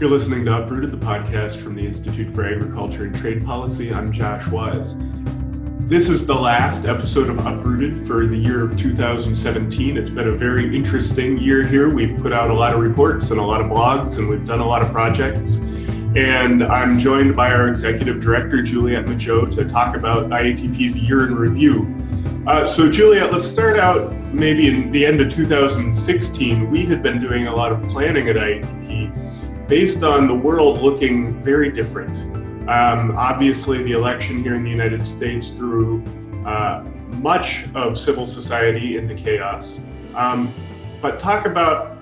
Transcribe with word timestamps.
You're 0.00 0.08
listening 0.08 0.46
to 0.46 0.62
Uprooted, 0.62 0.92
the 0.92 0.96
podcast 0.96 1.58
from 1.58 1.74
the 1.74 1.84
Institute 1.86 2.34
for 2.34 2.46
Agriculture 2.46 3.04
and 3.04 3.14
Trade 3.14 3.44
Policy. 3.44 3.92
I'm 3.92 4.10
Josh 4.10 4.46
Wise. 4.46 4.94
This 5.80 6.08
is 6.08 6.24
the 6.24 6.34
last 6.34 6.86
episode 6.86 7.28
of 7.28 7.46
Uprooted 7.46 8.06
for 8.06 8.26
the 8.26 8.34
year 8.34 8.64
of 8.64 8.78
2017. 8.78 9.98
It's 9.98 10.08
been 10.08 10.28
a 10.28 10.32
very 10.32 10.74
interesting 10.74 11.36
year 11.36 11.62
here. 11.62 11.90
We've 11.90 12.16
put 12.16 12.32
out 12.32 12.48
a 12.48 12.54
lot 12.54 12.72
of 12.72 12.80
reports 12.80 13.30
and 13.30 13.38
a 13.38 13.42
lot 13.42 13.60
of 13.60 13.66
blogs, 13.66 14.16
and 14.16 14.26
we've 14.26 14.46
done 14.46 14.60
a 14.60 14.66
lot 14.66 14.80
of 14.80 14.90
projects. 14.90 15.58
And 16.16 16.64
I'm 16.64 16.98
joined 16.98 17.36
by 17.36 17.52
our 17.52 17.68
executive 17.68 18.20
director, 18.20 18.62
Juliette 18.62 19.04
Majot, 19.04 19.54
to 19.56 19.68
talk 19.68 19.96
about 19.96 20.30
IATP's 20.30 20.96
year 20.96 21.26
in 21.26 21.34
review. 21.34 21.94
Uh, 22.46 22.66
so, 22.66 22.90
Juliette, 22.90 23.34
let's 23.34 23.44
start 23.44 23.78
out 23.78 24.14
maybe 24.32 24.66
in 24.66 24.90
the 24.92 25.04
end 25.04 25.20
of 25.20 25.30
2016. 25.30 26.70
We 26.70 26.86
had 26.86 27.02
been 27.02 27.20
doing 27.20 27.48
a 27.48 27.54
lot 27.54 27.70
of 27.70 27.86
planning 27.88 28.28
at 28.28 28.36
IATP 28.36 28.79
based 29.70 30.02
on 30.02 30.26
the 30.26 30.34
world 30.34 30.82
looking 30.82 31.40
very 31.44 31.70
different. 31.70 32.18
Um, 32.68 33.16
obviously, 33.16 33.84
the 33.84 33.92
election 33.92 34.42
here 34.42 34.56
in 34.56 34.64
the 34.64 34.70
United 34.70 35.06
States 35.06 35.50
threw 35.50 36.02
uh, 36.44 36.84
much 37.12 37.66
of 37.76 37.96
civil 37.96 38.26
society 38.26 38.96
into 38.96 39.14
chaos. 39.14 39.80
Um, 40.16 40.52
but 41.00 41.20
talk 41.20 41.46
about 41.46 41.96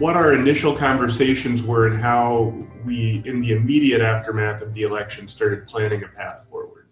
what 0.00 0.16
our 0.16 0.32
initial 0.32 0.74
conversations 0.74 1.62
were 1.62 1.86
and 1.86 1.96
how 1.96 2.52
we, 2.84 3.22
in 3.24 3.40
the 3.40 3.52
immediate 3.52 4.00
aftermath 4.00 4.60
of 4.60 4.74
the 4.74 4.82
election, 4.82 5.28
started 5.28 5.64
planning 5.68 6.02
a 6.02 6.08
path 6.08 6.48
forward. 6.50 6.88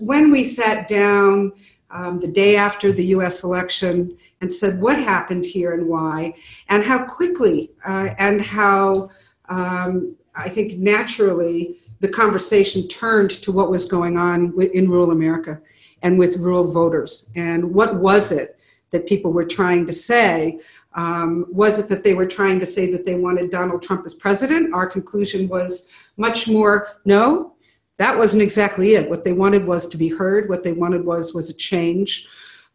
When 0.00 0.30
we 0.30 0.44
sat 0.44 0.88
down 0.88 1.52
um, 1.90 2.20
the 2.20 2.28
day 2.28 2.56
after 2.56 2.92
the 2.92 3.06
US 3.06 3.42
election 3.44 4.18
and 4.42 4.52
said 4.52 4.78
what 4.78 4.98
happened 4.98 5.46
here 5.46 5.72
and 5.72 5.88
why, 5.88 6.34
and 6.68 6.84
how 6.84 7.06
quickly 7.06 7.70
uh, 7.86 8.10
and 8.18 8.42
how 8.42 9.08
um, 9.48 10.16
I 10.34 10.48
think 10.48 10.78
naturally 10.78 11.76
the 12.00 12.08
conversation 12.08 12.86
turned 12.88 13.30
to 13.30 13.52
what 13.52 13.70
was 13.70 13.84
going 13.84 14.16
on 14.16 14.54
in 14.72 14.88
rural 14.88 15.10
America 15.10 15.60
and 16.02 16.18
with 16.18 16.36
rural 16.36 16.70
voters. 16.70 17.28
And 17.34 17.74
what 17.74 17.96
was 17.96 18.30
it 18.30 18.58
that 18.90 19.06
people 19.06 19.32
were 19.32 19.44
trying 19.44 19.86
to 19.86 19.92
say? 19.92 20.60
Um, 20.94 21.46
was 21.48 21.78
it 21.78 21.88
that 21.88 22.04
they 22.04 22.14
were 22.14 22.26
trying 22.26 22.60
to 22.60 22.66
say 22.66 22.90
that 22.92 23.04
they 23.04 23.16
wanted 23.16 23.50
Donald 23.50 23.82
Trump 23.82 24.04
as 24.06 24.14
president? 24.14 24.72
Our 24.72 24.86
conclusion 24.86 25.48
was 25.48 25.90
much 26.16 26.48
more 26.48 26.88
no, 27.04 27.54
that 27.98 28.16
wasn't 28.16 28.42
exactly 28.42 28.94
it. 28.94 29.10
What 29.10 29.24
they 29.24 29.32
wanted 29.32 29.66
was 29.66 29.86
to 29.88 29.96
be 29.96 30.08
heard. 30.08 30.48
What 30.48 30.62
they 30.62 30.72
wanted 30.72 31.04
was 31.04 31.34
was 31.34 31.50
a 31.50 31.54
change. 31.54 32.28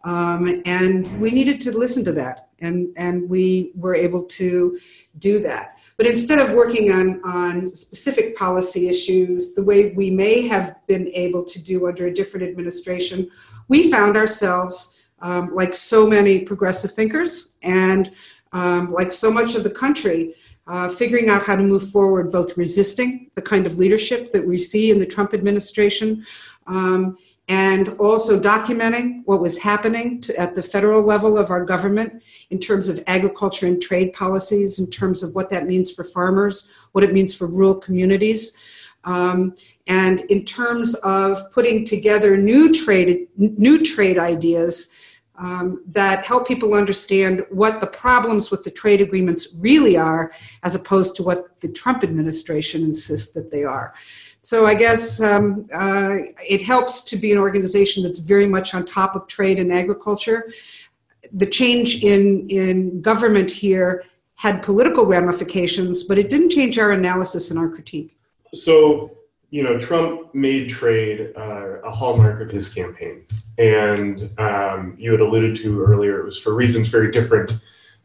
Um, 0.03 0.61
and 0.65 1.07
we 1.19 1.31
needed 1.31 1.61
to 1.61 1.71
listen 1.71 2.03
to 2.05 2.11
that, 2.13 2.49
and 2.59 2.89
and 2.97 3.29
we 3.29 3.71
were 3.73 3.95
able 3.95 4.21
to 4.21 4.77
do 5.17 5.39
that. 5.39 5.72
But 5.97 6.07
instead 6.07 6.39
of 6.39 6.51
working 6.51 6.91
on, 6.91 7.21
on 7.23 7.67
specific 7.67 8.35
policy 8.35 8.89
issues 8.89 9.53
the 9.53 9.63
way 9.63 9.91
we 9.91 10.09
may 10.09 10.47
have 10.47 10.75
been 10.87 11.07
able 11.13 11.43
to 11.43 11.59
do 11.61 11.87
under 11.87 12.07
a 12.07 12.13
different 12.13 12.47
administration, 12.47 13.29
we 13.67 13.91
found 13.91 14.17
ourselves, 14.17 15.01
um, 15.21 15.53
like 15.53 15.73
so 15.73 16.07
many 16.07 16.39
progressive 16.39 16.91
thinkers 16.91 17.53
and 17.61 18.11
um, 18.51 18.91
like 18.91 19.11
so 19.11 19.31
much 19.31 19.55
of 19.55 19.63
the 19.63 19.69
country, 19.69 20.35
uh, 20.67 20.87
figuring 20.87 21.29
out 21.29 21.45
how 21.45 21.55
to 21.55 21.63
move 21.63 21.89
forward, 21.89 22.31
both 22.31 22.57
resisting 22.57 23.29
the 23.35 23.41
kind 23.41 23.65
of 23.65 23.77
leadership 23.77 24.31
that 24.31 24.45
we 24.45 24.57
see 24.57 24.91
in 24.91 24.99
the 24.99 25.05
Trump 25.05 25.33
administration 25.33 26.23
um, 26.67 27.17
and 27.49 27.89
also 27.99 28.39
documenting 28.39 29.21
what 29.25 29.41
was 29.41 29.57
happening 29.57 30.21
to, 30.21 30.39
at 30.39 30.55
the 30.55 30.63
federal 30.63 31.05
level 31.05 31.37
of 31.37 31.51
our 31.51 31.65
government 31.65 32.23
in 32.49 32.59
terms 32.59 32.87
of 32.87 33.03
agriculture 33.05 33.67
and 33.67 33.81
trade 33.81 34.13
policies, 34.13 34.79
in 34.79 34.89
terms 34.89 35.23
of 35.23 35.35
what 35.35 35.49
that 35.49 35.67
means 35.67 35.91
for 35.91 36.03
farmers, 36.03 36.71
what 36.93 37.03
it 37.03 37.11
means 37.11 37.35
for 37.35 37.47
rural 37.47 37.75
communities. 37.75 38.53
Um, 39.03 39.53
and 39.87 40.21
in 40.21 40.45
terms 40.45 40.95
of 40.95 41.51
putting 41.51 41.83
together 41.83 42.37
new 42.37 42.71
trade, 42.71 43.27
new 43.35 43.83
trade 43.83 44.17
ideas 44.17 44.93
um, 45.35 45.83
that 45.87 46.25
help 46.25 46.47
people 46.47 46.73
understand 46.73 47.43
what 47.49 47.81
the 47.81 47.87
problems 47.87 48.51
with 48.51 48.63
the 48.63 48.71
trade 48.71 49.01
agreements 49.01 49.47
really 49.57 49.97
are, 49.97 50.31
as 50.61 50.75
opposed 50.75 51.15
to 51.15 51.23
what 51.23 51.59
the 51.59 51.67
Trump 51.67 52.03
administration 52.03 52.83
insists 52.83 53.33
that 53.33 53.51
they 53.51 53.63
are. 53.63 53.93
So 54.43 54.67
I 54.67 54.75
guess 54.75 55.21
um, 55.21 55.65
uh, 55.73 56.17
it 56.47 56.61
helps 56.61 57.01
to 57.05 57.15
be 57.15 57.31
an 57.31 57.37
organization 57.37 58.03
that's 58.03 58.19
very 58.19 58.45
much 58.45 58.73
on 58.73 58.85
top 58.85 59.15
of 59.15 59.25
trade 59.25 59.57
and 59.57 59.71
agriculture. 59.71 60.51
The 61.31 61.45
change 61.45 62.03
in, 62.03 62.49
in 62.49 63.01
government 63.01 63.49
here 63.49 64.03
had 64.35 64.61
political 64.61 65.05
ramifications, 65.05 66.03
but 66.03 66.17
it 66.17 66.27
didn't 66.27 66.49
change 66.49 66.77
our 66.77 66.91
analysis 66.91 67.51
and 67.51 67.57
our 67.57 67.69
critique. 67.69 68.17
So, 68.53 69.17
you 69.49 69.63
know, 69.63 69.79
Trump 69.79 70.35
made 70.35 70.67
trade 70.67 71.31
uh, 71.37 71.79
a 71.81 71.91
hallmark 71.91 72.41
of 72.41 72.51
his 72.51 72.67
campaign. 72.67 73.25
And 73.57 74.29
um, 74.37 74.95
you 74.99 75.11
had 75.11 75.21
alluded 75.21 75.55
to 75.57 75.81
earlier, 75.81 76.19
it 76.19 76.25
was 76.25 76.37
for 76.37 76.53
reasons 76.53 76.89
very 76.89 77.11
different 77.11 77.53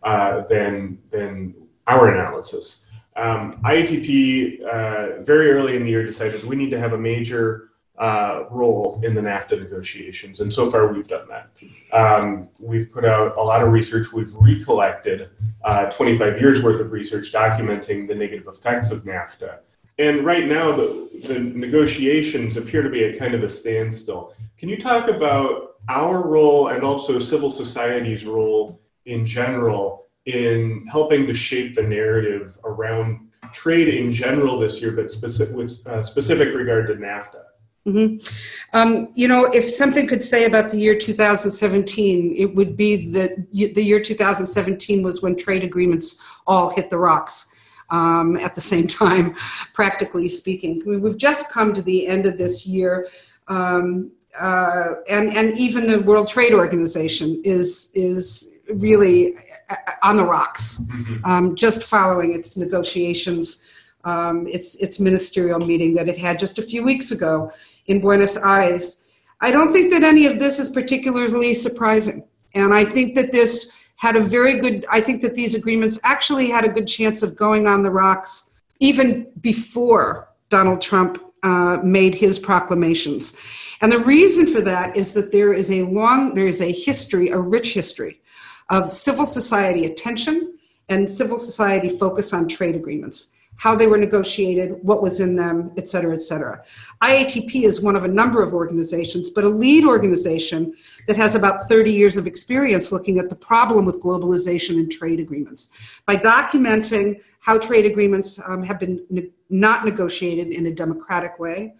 uh, 0.04 0.43
than, 0.43 0.98
than 1.10 1.54
our 1.88 2.15
analysis 2.15 2.87
um, 3.19 3.61
IATP 3.65 4.62
uh, 4.62 5.23
very 5.23 5.51
early 5.51 5.77
in 5.77 5.84
the 5.84 5.91
year 5.91 6.06
decided 6.06 6.45
we 6.45 6.56
need 6.56 6.71
to 6.71 6.79
have 6.79 6.93
a 6.93 6.99
major 6.99 7.71
uh, 7.99 8.45
role 8.51 9.01
in 9.03 9.12
the 9.12 9.21
NAFTA 9.21 9.61
negotiations, 9.61 10.39
and 10.39 10.53
so 10.53 10.71
far 10.71 10.93
we've 10.93 11.09
done 11.09 11.27
that. 11.28 11.51
Um, 11.93 12.49
we've 12.61 12.93
put 12.93 13.05
out 13.05 13.37
a 13.37 13.43
lot 13.43 13.61
of 13.61 13.73
research. 13.73 14.12
We've 14.12 14.33
recollected 14.37 15.31
uh, 15.65 15.87
25 15.87 16.41
years 16.41 16.62
worth 16.62 16.81
of 16.81 16.93
research 16.93 17.33
documenting 17.33 18.07
the 18.07 18.15
negative 18.15 18.47
effects 18.47 18.93
of 18.93 19.03
NAFTA. 19.03 19.59
And 19.99 20.25
right 20.25 20.47
now, 20.47 20.71
the, 20.71 21.09
the 21.27 21.41
negotiations 21.41 22.57
appear 22.57 22.83
to 22.83 22.91
be 22.91 23.05
at 23.05 23.19
kind 23.19 23.34
of 23.34 23.43
a 23.43 23.51
standstill. 23.51 24.33
Can 24.57 24.69
you 24.69 24.81
talk 24.81 25.09
about 25.09 25.75
our 25.89 26.25
role 26.25 26.69
and 26.69 26.84
also 26.84 27.19
civil 27.19 27.51
society's 27.51 28.25
role 28.25 28.81
in 29.07 29.27
general 29.27 30.08
in 30.28 30.87
helping 30.87 31.27
to 31.27 31.34
shape 31.34 31.75
the 31.75 31.83
narrative 31.83 32.59
around 32.65 33.28
trade 33.53 33.89
in 33.89 34.12
general 34.12 34.59
this 34.59 34.81
year, 34.81 34.93
but 34.93 35.11
specific, 35.11 35.56
with 35.56 35.87
uh, 35.87 36.03
specific 36.03 36.55
regard 36.55 36.87
to 36.89 36.94
NAFTA. 36.94 37.43
Mm-hmm. 37.87 38.77
Um, 38.77 39.09
you 39.15 39.27
know, 39.27 39.47
if 39.47 39.71
something 39.71 40.06
could 40.06 40.22
say 40.22 40.44
about 40.44 40.71
the 40.71 40.77
year 40.77 40.94
2017, 40.94 42.34
it 42.37 42.55
would 42.55 42.77
be 42.77 43.11
that 43.12 43.50
the 43.53 43.83
year 43.83 44.00
2017 44.00 45.03
was 45.03 45.22
when 45.22 45.34
trade 45.34 45.65
agreements 45.65 46.21
all 46.47 46.69
hit 46.69 46.91
the 46.91 46.99
rocks. 46.99 47.55
Um, 47.91 48.37
at 48.37 48.55
the 48.55 48.60
same 48.60 48.87
time, 49.05 49.34
practically 49.72 50.28
speaking, 50.28 50.83
I 50.84 50.91
mean, 50.91 51.00
we've 51.00 51.16
just 51.16 51.50
come 51.50 51.72
to 51.72 51.81
the 51.81 52.06
end 52.06 52.27
of 52.27 52.37
this 52.37 52.66
year, 52.66 53.09
um, 53.47 54.10
uh, 54.39 54.89
and 55.09 55.34
and 55.34 55.56
even 55.56 55.87
the 55.87 56.03
World 56.03 56.28
Trade 56.28 56.53
Organization 56.53 57.41
is 57.45 57.91
is 57.95 58.58
really 58.75 59.37
uh, 59.71 59.77
on 60.03 60.17
the 60.17 60.25
rocks, 60.25 60.79
mm-hmm. 60.79 61.25
um, 61.25 61.56
just 61.56 61.83
following 61.83 62.34
its 62.34 62.56
negotiations, 62.56 63.65
um, 64.05 64.47
its 64.47 64.77
its 64.77 65.01
ministerial 65.01 65.59
meeting 65.59 65.95
that 65.95 66.09
it 66.09 66.19
had 66.19 66.39
just 66.39 66.59
a 66.59 66.62
few 66.62 66.83
weeks 66.83 67.11
ago 67.11 67.51
in 67.87 68.01
Buenos 68.01 68.37
Aires. 68.37 69.05
I 69.41 69.51
don't 69.51 69.73
think 69.73 69.93
that 69.93 70.03
any 70.03 70.27
of 70.27 70.39
this 70.39 70.59
is 70.59 70.69
particularly 70.69 71.55
surprising, 71.55 72.25
and 72.55 72.75
I 72.75 72.84
think 72.84 73.15
that 73.15 73.33
this 73.33 73.71
had 73.97 74.17
a 74.17 74.23
very 74.23 74.55
good. 74.55 74.87
I 74.91 75.01
think 75.01 75.23
that 75.23 75.34
these 75.34 75.55
agreements 75.55 75.99
actually 76.03 76.51
had 76.51 76.65
a 76.65 76.69
good 76.69 76.87
chance 76.87 77.23
of 77.23 77.37
going 77.37 77.67
on 77.67 77.83
the 77.83 77.91
rocks 77.91 78.51
even 78.81 79.27
before 79.41 80.28
Donald 80.51 80.81
Trump 80.81 81.19
uh, 81.43 81.78
made 81.83 82.15
his 82.15 82.39
proclamations. 82.39 83.37
And 83.81 83.93
the 83.93 84.01
reason 84.01 84.47
for 84.47 84.61
that 84.62 84.97
is 84.97 85.15
that 85.15 85.31
there 85.31 85.53
is 85.53 85.71
a 85.71 85.83
long, 85.84 86.34
there 86.34 86.48
is 86.48 86.60
a 86.60 86.72
history, 86.72 87.28
a 87.28 87.39
rich 87.39 87.75
history 87.75 88.21
of 88.70 88.91
civil 88.91 89.26
society 89.26 89.86
attention 89.86 90.59
and 90.88 91.09
civil 91.09 91.38
society 91.38 91.88
focus 91.88 92.32
on 92.32 92.48
trade 92.48 92.74
agreements 92.74 93.30
how 93.59 93.74
they 93.74 93.88
were 93.88 93.98
negotiated, 93.98 94.78
what 94.82 95.03
was 95.03 95.18
in 95.18 95.34
them, 95.34 95.72
et 95.76 95.88
cetera, 95.88 96.15
et 96.15 96.22
cetera. 96.22 96.62
IATP 97.03 97.65
is 97.65 97.80
one 97.80 97.97
of 97.97 98.04
a 98.04 98.09
number 98.09 98.41
of 98.41 98.54
organizations, 98.54 99.30
but 99.30 99.42
a 99.42 99.48
lead 99.48 99.84
organization 99.84 100.72
that 101.09 101.16
has 101.16 101.34
about 101.34 101.62
30 101.62 101.92
years 101.92 102.16
of 102.16 102.28
experience 102.28 102.92
looking 102.92 103.18
at 103.18 103.28
the 103.28 103.34
problem 103.34 103.84
with 103.84 104.00
globalization 104.00 104.76
and 104.78 104.92
trade 104.92 105.18
agreements. 105.18 105.70
By 106.06 106.16
documenting 106.16 107.20
how 107.41 107.59
trade 107.59 107.84
agreements 107.84 108.38
um, 108.47 108.62
have 108.62 108.78
been 108.78 109.04
ne- 109.10 109.30
not 109.50 109.84
negotiated 109.84 110.53
in 110.53 110.66
a 110.66 110.70
democratic 110.70 111.41
way, 111.41 111.74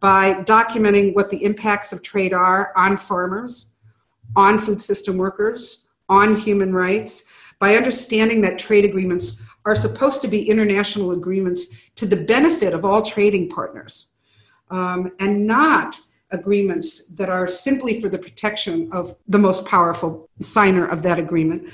by 0.00 0.34
documenting 0.34 1.14
what 1.14 1.30
the 1.30 1.44
impacts 1.44 1.92
of 1.92 2.02
trade 2.02 2.32
are 2.32 2.72
on 2.74 2.96
farmers, 2.96 3.70
on 4.34 4.58
food 4.58 4.80
system 4.80 5.16
workers, 5.16 5.86
on 6.10 6.36
human 6.36 6.74
rights 6.74 7.24
by 7.58 7.76
understanding 7.76 8.42
that 8.42 8.58
trade 8.58 8.84
agreements 8.84 9.40
are 9.64 9.76
supposed 9.76 10.20
to 10.22 10.28
be 10.28 10.48
international 10.48 11.12
agreements 11.12 11.68
to 11.94 12.06
the 12.06 12.16
benefit 12.16 12.74
of 12.74 12.84
all 12.84 13.00
trading 13.00 13.48
partners 13.48 14.10
um, 14.70 15.12
and 15.20 15.46
not 15.46 16.00
agreements 16.30 17.06
that 17.08 17.28
are 17.28 17.46
simply 17.46 18.00
for 18.00 18.08
the 18.08 18.18
protection 18.18 18.90
of 18.92 19.14
the 19.28 19.38
most 19.38 19.66
powerful 19.66 20.28
signer 20.40 20.86
of 20.86 21.02
that 21.02 21.18
agreement. 21.18 21.68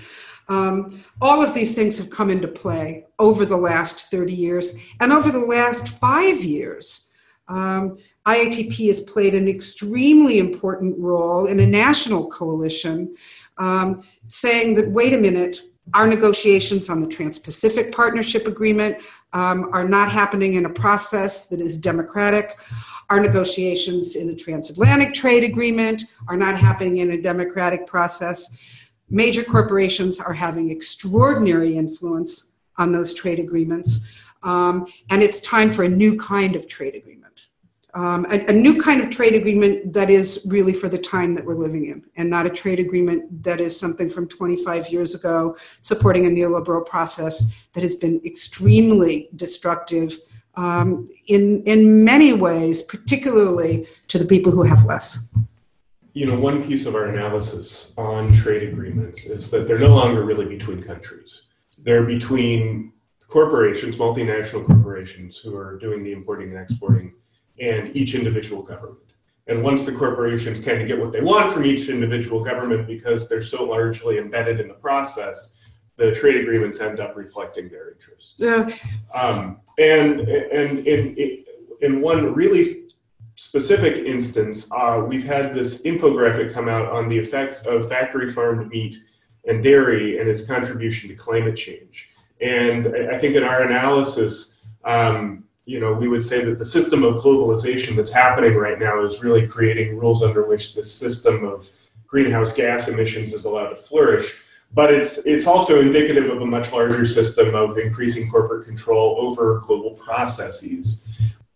Um, 0.48 0.90
all 1.20 1.42
of 1.42 1.54
these 1.54 1.74
things 1.74 1.98
have 1.98 2.10
come 2.10 2.30
into 2.30 2.48
play 2.48 3.04
over 3.18 3.44
the 3.44 3.56
last 3.56 4.10
30 4.10 4.34
years 4.34 4.74
and 5.00 5.12
over 5.12 5.30
the 5.30 5.40
last 5.40 5.88
five 5.88 6.42
years. 6.42 7.06
Um, 7.48 7.96
IATP 8.26 8.88
has 8.88 9.00
played 9.02 9.34
an 9.34 9.48
extremely 9.48 10.38
important 10.38 10.98
role 10.98 11.46
in 11.46 11.60
a 11.60 11.66
national 11.66 12.28
coalition 12.28 13.14
um, 13.58 14.02
saying 14.26 14.74
that, 14.74 14.90
wait 14.90 15.12
a 15.12 15.18
minute, 15.18 15.62
our 15.94 16.06
negotiations 16.06 16.90
on 16.90 17.00
the 17.00 17.06
Trans 17.06 17.38
Pacific 17.38 17.92
Partnership 17.92 18.48
Agreement 18.48 18.98
um, 19.32 19.70
are 19.72 19.88
not 19.88 20.10
happening 20.10 20.54
in 20.54 20.66
a 20.66 20.70
process 20.70 21.46
that 21.46 21.60
is 21.60 21.76
democratic. 21.76 22.58
Our 23.08 23.20
negotiations 23.20 24.16
in 24.16 24.26
the 24.26 24.34
Transatlantic 24.34 25.14
Trade 25.14 25.44
Agreement 25.44 26.04
are 26.28 26.36
not 26.36 26.56
happening 26.56 26.98
in 26.98 27.12
a 27.12 27.22
democratic 27.22 27.86
process. 27.86 28.60
Major 29.08 29.44
corporations 29.44 30.18
are 30.18 30.32
having 30.32 30.70
extraordinary 30.70 31.76
influence 31.76 32.50
on 32.78 32.90
those 32.90 33.14
trade 33.14 33.38
agreements. 33.38 34.06
Um, 34.42 34.86
and 35.10 35.22
it's 35.22 35.40
time 35.40 35.70
for 35.70 35.84
a 35.84 35.88
new 35.88 36.18
kind 36.18 36.56
of 36.56 36.66
trade 36.68 36.94
agreement 36.94 37.15
um, 37.96 38.26
a, 38.26 38.44
a, 38.48 38.52
new 38.52 38.80
kind 38.80 39.00
of 39.00 39.08
trade 39.08 39.34
agreement 39.34 39.94
that 39.94 40.10
is 40.10 40.46
really 40.50 40.74
for 40.74 40.86
the 40.86 40.98
time 40.98 41.34
that 41.34 41.46
we're 41.46 41.54
living 41.54 41.86
in, 41.86 42.04
and 42.16 42.28
not 42.28 42.44
a 42.44 42.50
trade 42.50 42.78
agreement 42.78 43.42
that 43.42 43.58
is 43.58 43.78
something 43.78 44.10
from 44.10 44.28
25 44.28 44.90
years 44.90 45.14
ago, 45.14 45.56
supporting 45.80 46.26
a 46.26 46.28
neoliberal 46.28 46.84
process 46.84 47.50
that 47.72 47.82
has 47.82 47.94
been 47.94 48.20
extremely 48.22 49.30
destructive 49.34 50.18
um, 50.56 51.08
in 51.28 51.62
in 51.62 52.04
many 52.04 52.34
ways, 52.34 52.82
particularly 52.82 53.86
to 54.08 54.18
the 54.18 54.26
people 54.26 54.52
who 54.52 54.62
have 54.62 54.84
less. 54.84 55.30
You 56.12 56.26
know, 56.26 56.38
one 56.38 56.62
piece 56.62 56.84
of 56.84 56.94
our 56.94 57.06
analysis 57.06 57.94
on 57.96 58.30
trade 58.30 58.68
agreements 58.68 59.24
is 59.24 59.48
that 59.50 59.66
they're 59.66 59.78
no 59.78 59.94
longer 59.94 60.22
really 60.22 60.44
between 60.44 60.82
countries; 60.82 61.44
they're 61.78 62.04
between 62.04 62.92
corporations, 63.26 63.96
multinational 63.96 64.66
corporations, 64.66 65.38
who 65.38 65.56
are 65.56 65.78
doing 65.78 66.04
the 66.04 66.12
importing 66.12 66.50
and 66.50 66.60
exporting 66.60 67.14
and 67.60 67.96
each 67.96 68.14
individual 68.14 68.62
government. 68.62 69.14
And 69.48 69.62
once 69.62 69.84
the 69.84 69.92
corporations 69.92 70.58
kind 70.58 70.80
of 70.80 70.88
get 70.88 70.98
what 70.98 71.12
they 71.12 71.20
want 71.20 71.52
from 71.52 71.64
each 71.64 71.88
individual 71.88 72.42
government 72.42 72.86
because 72.86 73.28
they're 73.28 73.42
so 73.42 73.64
largely 73.64 74.18
embedded 74.18 74.58
in 74.58 74.68
the 74.68 74.74
process, 74.74 75.54
the 75.96 76.12
trade 76.12 76.36
agreements 76.36 76.80
end 76.80 77.00
up 77.00 77.16
reflecting 77.16 77.68
their 77.68 77.92
interests. 77.92 78.36
Yeah. 78.38 78.68
Um, 79.14 79.60
and 79.78 80.20
and 80.20 80.86
in, 80.86 81.44
in 81.80 82.00
one 82.00 82.34
really 82.34 82.86
specific 83.36 83.96
instance, 84.04 84.68
uh, 84.72 85.04
we've 85.06 85.24
had 85.24 85.54
this 85.54 85.82
infographic 85.82 86.52
come 86.52 86.68
out 86.68 86.86
on 86.88 87.08
the 87.08 87.18
effects 87.18 87.64
of 87.66 87.88
factory 87.88 88.30
farmed 88.30 88.68
meat 88.68 88.96
and 89.46 89.62
dairy 89.62 90.18
and 90.18 90.28
its 90.28 90.44
contribution 90.44 91.08
to 91.08 91.14
climate 91.14 91.56
change. 91.56 92.10
And 92.40 92.88
I 93.10 93.16
think 93.18 93.36
in 93.36 93.44
our 93.44 93.62
analysis, 93.62 94.56
um, 94.84 95.44
you 95.66 95.80
know, 95.80 95.92
we 95.92 96.06
would 96.06 96.22
say 96.22 96.44
that 96.44 96.60
the 96.60 96.64
system 96.64 97.02
of 97.02 97.16
globalization 97.16 97.96
that's 97.96 98.12
happening 98.12 98.54
right 98.54 98.78
now 98.78 99.04
is 99.04 99.22
really 99.22 99.46
creating 99.46 99.98
rules 99.98 100.22
under 100.22 100.46
which 100.46 100.74
the 100.74 100.84
system 100.84 101.44
of 101.44 101.68
greenhouse 102.06 102.52
gas 102.52 102.86
emissions 102.86 103.32
is 103.32 103.44
allowed 103.44 103.70
to 103.70 103.76
flourish. 103.76 104.36
But 104.72 104.94
it's 104.94 105.18
it's 105.18 105.46
also 105.46 105.80
indicative 105.80 106.30
of 106.30 106.40
a 106.40 106.46
much 106.46 106.72
larger 106.72 107.04
system 107.04 107.54
of 107.54 107.78
increasing 107.78 108.30
corporate 108.30 108.64
control 108.64 109.16
over 109.18 109.58
global 109.58 109.92
processes. 109.92 111.04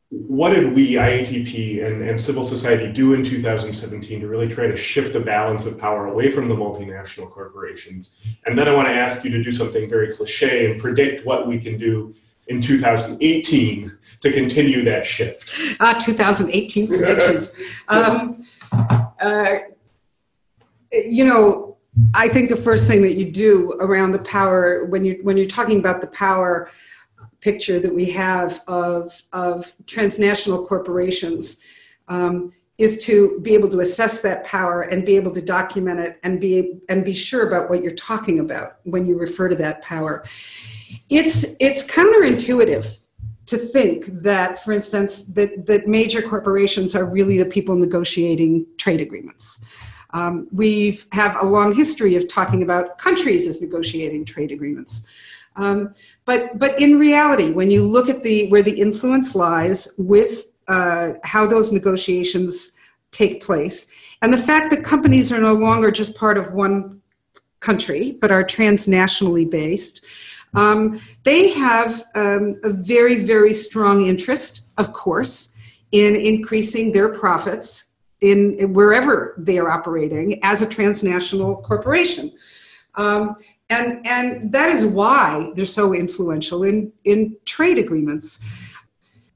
What 0.08 0.50
did 0.50 0.74
we, 0.74 0.94
IATP 0.94 1.84
and, 1.84 2.02
and 2.02 2.20
civil 2.20 2.42
society, 2.42 2.92
do 2.92 3.14
in 3.14 3.22
2017 3.22 4.20
to 4.20 4.26
really 4.26 4.48
try 4.48 4.66
to 4.66 4.76
shift 4.76 5.12
the 5.12 5.20
balance 5.20 5.66
of 5.66 5.78
power 5.78 6.06
away 6.06 6.32
from 6.32 6.48
the 6.48 6.56
multinational 6.56 7.30
corporations? 7.30 8.18
And 8.44 8.58
then 8.58 8.66
I 8.66 8.74
want 8.74 8.88
to 8.88 8.94
ask 8.94 9.22
you 9.22 9.30
to 9.30 9.42
do 9.42 9.52
something 9.52 9.88
very 9.88 10.12
cliche 10.12 10.68
and 10.68 10.80
predict 10.80 11.24
what 11.24 11.46
we 11.46 11.58
can 11.58 11.78
do 11.78 12.12
in 12.48 12.60
2018 12.60 13.96
to 14.20 14.32
continue 14.32 14.82
that 14.84 15.06
shift? 15.06 15.78
Uh, 15.80 15.98
2018 15.98 16.88
predictions. 16.88 17.52
um, 17.88 18.44
uh, 19.20 19.58
you 20.92 21.24
know, 21.24 21.76
I 22.14 22.28
think 22.28 22.48
the 22.48 22.56
first 22.56 22.88
thing 22.88 23.02
that 23.02 23.14
you 23.14 23.30
do 23.30 23.72
around 23.80 24.12
the 24.12 24.20
power 24.20 24.84
when 24.84 25.04
you 25.04 25.18
when 25.22 25.36
you're 25.36 25.46
talking 25.46 25.78
about 25.78 26.00
the 26.00 26.06
power 26.06 26.70
picture 27.40 27.80
that 27.80 27.94
we 27.94 28.10
have 28.10 28.62
of 28.66 29.22
of 29.32 29.74
transnational 29.86 30.64
corporations 30.64 31.60
um, 32.08 32.52
is 32.78 33.04
to 33.04 33.38
be 33.42 33.54
able 33.54 33.68
to 33.68 33.80
assess 33.80 34.22
that 34.22 34.44
power 34.44 34.82
and 34.82 35.04
be 35.04 35.16
able 35.16 35.30
to 35.32 35.42
document 35.42 36.00
it 36.00 36.18
and 36.22 36.40
be 36.40 36.80
and 36.88 37.04
be 37.04 37.12
sure 37.12 37.46
about 37.46 37.68
what 37.68 37.82
you're 37.82 37.92
talking 37.92 38.38
about 38.38 38.76
when 38.84 39.06
you 39.06 39.18
refer 39.18 39.48
to 39.48 39.56
that 39.56 39.82
power 39.82 40.24
it's 41.08 41.44
it's 41.58 41.82
counterintuitive 41.84 42.96
to 43.50 43.58
think 43.58 44.06
that, 44.06 44.62
for 44.62 44.72
instance, 44.72 45.24
that, 45.24 45.66
that 45.66 45.88
major 45.88 46.22
corporations 46.22 46.94
are 46.94 47.04
really 47.04 47.36
the 47.36 47.44
people 47.44 47.74
negotiating 47.74 48.64
trade 48.76 49.00
agreements. 49.00 49.64
Um, 50.10 50.46
we 50.52 51.00
have 51.10 51.36
a 51.42 51.44
long 51.44 51.74
history 51.74 52.14
of 52.14 52.28
talking 52.28 52.62
about 52.62 52.98
countries 52.98 53.48
as 53.48 53.60
negotiating 53.60 54.24
trade 54.24 54.52
agreements. 54.52 55.02
Um, 55.56 55.92
but, 56.24 56.60
but 56.60 56.80
in 56.80 56.96
reality, 56.98 57.50
when 57.50 57.72
you 57.72 57.84
look 57.84 58.08
at 58.08 58.22
the, 58.22 58.48
where 58.50 58.62
the 58.62 58.80
influence 58.80 59.34
lies 59.34 59.88
with 59.98 60.44
uh, 60.68 61.14
how 61.24 61.44
those 61.44 61.72
negotiations 61.72 62.70
take 63.10 63.42
place, 63.42 63.88
and 64.22 64.32
the 64.32 64.38
fact 64.38 64.70
that 64.70 64.84
companies 64.84 65.32
are 65.32 65.40
no 65.40 65.54
longer 65.54 65.90
just 65.90 66.14
part 66.14 66.38
of 66.38 66.52
one 66.52 67.02
country, 67.58 68.12
but 68.20 68.30
are 68.30 68.44
transnationally 68.44 69.48
based, 69.50 70.04
um, 70.54 70.98
they 71.22 71.50
have 71.50 72.04
um, 72.14 72.60
a 72.64 72.70
very, 72.70 73.16
very 73.20 73.52
strong 73.52 74.06
interest, 74.06 74.62
of 74.78 74.92
course, 74.92 75.54
in 75.92 76.16
increasing 76.16 76.92
their 76.92 77.08
profits 77.08 77.92
in, 78.20 78.72
wherever 78.72 79.34
they 79.38 79.58
are 79.58 79.70
operating 79.70 80.42
as 80.42 80.62
a 80.62 80.68
transnational 80.68 81.56
corporation. 81.56 82.32
Um, 82.94 83.36
and, 83.70 84.04
and 84.06 84.52
that 84.52 84.68
is 84.70 84.84
why 84.84 85.52
they're 85.54 85.64
so 85.64 85.94
influential 85.94 86.64
in, 86.64 86.92
in 87.04 87.36
trade 87.44 87.78
agreements. 87.78 88.40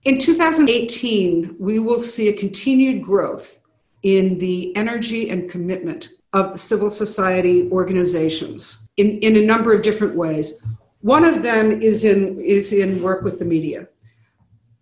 In 0.05 0.19
2018, 0.19 1.57
we 1.59 1.79
will 1.79 2.01
see 2.01 2.29
a 2.29 2.33
continued 2.33 3.03
growth 3.03 3.61
in 4.03 4.39
the 4.39 4.75
energy 4.77 5.31
and 5.31 5.49
commitment 5.49 6.11
of 6.35 6.53
the 6.53 6.59
civil 6.59 6.91
society 6.91 7.71
organizations 7.71 8.89
in, 8.97 9.19
in 9.21 9.37
a 9.37 9.43
number 9.43 9.73
of 9.73 9.83
different 9.83 10.15
ways. 10.15 10.63
One 11.05 11.27
of 11.27 11.43
them 11.43 11.83
is 11.83 12.03
in 12.03 12.41
is 12.41 12.73
in 12.73 13.03
work 13.03 13.25
with 13.25 13.39
the 13.39 13.45
media. 13.45 13.89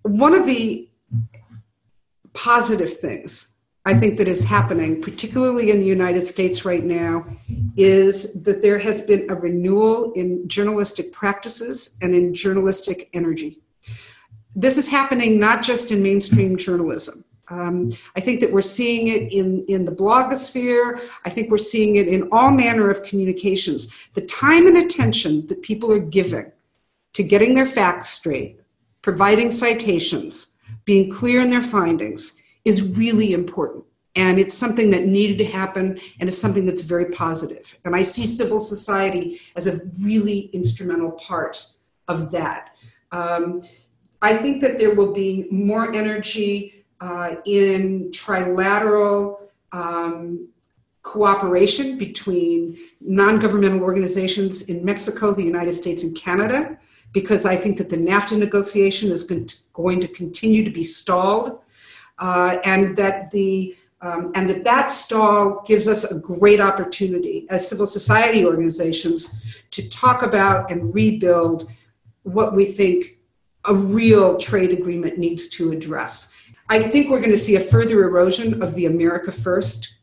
One 0.03 0.35
of 0.35 0.47
the 0.47 0.89
positive 2.33 2.97
things 2.97 3.51
I 3.85 3.95
think 3.95 4.19
that 4.19 4.29
is 4.29 4.45
happening, 4.45 5.03
particularly 5.03 5.73
in 5.73 5.81
the 5.81 5.85
United 5.85 6.23
States 6.23 6.65
right 6.65 6.85
now, 6.85 7.27
is 7.77 8.41
that 8.45 8.63
there 8.63 8.79
has 8.79 9.03
been 9.03 9.29
a 9.29 9.35
renewal 9.35 10.13
in 10.13 10.47
journalistic 10.47 11.11
practices 11.11 11.97
and 12.01 12.15
in 12.15 12.35
journalistic 12.35 13.11
energy. 13.13 13.61
This 14.55 14.79
is 14.79 14.87
happening 14.87 15.41
not 15.41 15.65
just 15.65 15.91
in 15.91 16.05
mainstream 16.05 16.57
journalism. 16.57 17.25
Um, 17.53 17.91
I 18.17 18.21
think 18.21 18.41
that 18.41 18.51
we're 18.51 18.63
seeing 18.63 19.09
it 19.09 19.31
in, 19.31 19.65
in 19.69 19.85
the 19.85 19.93
blogosphere. 19.93 21.01
I 21.25 21.31
think 21.31 21.51
we're 21.51 21.59
seeing 21.59 21.97
it 21.97 22.09
in 22.09 22.29
all 22.33 22.51
manner 22.51 22.91
of 22.91 23.03
communications. 23.03 23.93
The 24.15 24.23
time 24.23 24.67
and 24.67 24.79
attention 24.79 25.47
that 25.49 25.61
people 25.61 25.93
are 25.93 25.99
giving 25.99 26.51
to 27.13 27.23
getting 27.23 27.55
their 27.55 27.67
facts 27.67 28.09
straight, 28.09 28.59
providing 29.03 29.51
citations, 29.51 30.55
being 30.87 31.11
clear 31.11 31.43
in 31.43 31.51
their 31.51 31.63
findings 31.63 32.37
is 32.65 32.83
really 32.83 33.35
important. 33.35 33.85
And 34.17 34.39
it's 34.39 34.57
something 34.57 34.91
that 34.91 35.05
needed 35.05 35.37
to 35.39 35.45
happen 35.45 36.01
and 36.21 36.29
it's 36.29 36.39
something 36.39 36.65
that's 36.65 36.83
very 36.83 37.07
positive. 37.07 37.79
And 37.85 37.95
I 37.95 38.03
see 38.03 38.27
civil 38.27 38.59
society 38.59 39.41
as 39.57 39.67
a 39.67 39.81
really 40.03 40.51
instrumental 40.55 41.13
part 41.13 41.67
of 42.09 42.31
that. 42.33 42.77
Um, 43.11 43.61
I 44.23 44.37
think 44.37 44.63
that 44.63 44.79
there 44.79 44.95
will 44.95 45.13
be 45.13 45.49
more 45.51 45.95
energy 45.95 46.82
uh, 47.03 47.35
in 47.47 48.09
trilateral 48.13 49.49
um, 49.73 50.49
cooperation 51.03 51.99
between 51.99 52.79
non 53.01 53.41
governmental 53.41 53.83
organizations 53.83 54.63
in 54.69 54.85
Mexico, 54.85 55.35
the 55.35 55.43
United 55.43 55.75
States, 55.75 56.05
and 56.05 56.17
Canada, 56.17 56.79
because 57.13 57.45
I 57.45 57.57
think 57.57 57.77
that 57.79 57.91
the 57.91 57.97
NAFTA 57.97 58.39
negotiation 58.39 59.11
is 59.11 59.25
going 59.25 60.01
to 60.01 60.09
continue 60.09 60.65
to 60.65 60.71
be 60.71 60.85
stalled, 60.85 61.61
uh, 62.21 62.59
and 62.65 62.97
that 62.97 63.33
the 63.33 63.75
um, 64.01 64.31
and 64.37 64.49
that 64.49 64.63
that 64.63 64.91
stall 64.91 65.65
gives 65.67 65.89
us 65.89 66.05
a 66.05 66.15
great 66.15 66.61
opportunity 66.61 67.47
as 67.51 67.69
civil 67.69 67.87
society 67.87 68.45
organizations 68.45 69.43
to 69.73 69.89
talk 69.89 70.23
about 70.23 70.71
and 70.71 70.95
rebuild 70.95 71.65
what 72.23 72.55
we 72.55 72.65
think 72.65 73.19
a 73.65 73.75
real 73.75 74.37
trade 74.37 74.73
agreement 74.73 75.19
needs 75.19 75.47
to 75.47 75.73
address. 75.73 76.33
I 76.73 76.79
think 76.79 77.11
we're 77.11 77.19
going 77.19 77.33
to 77.33 77.37
see 77.37 77.57
a 77.57 77.61
further 77.61 78.03
erosion 78.03 78.63
of 78.63 78.75
the 78.75 78.87
America 78.87 79.31
First 79.31 79.95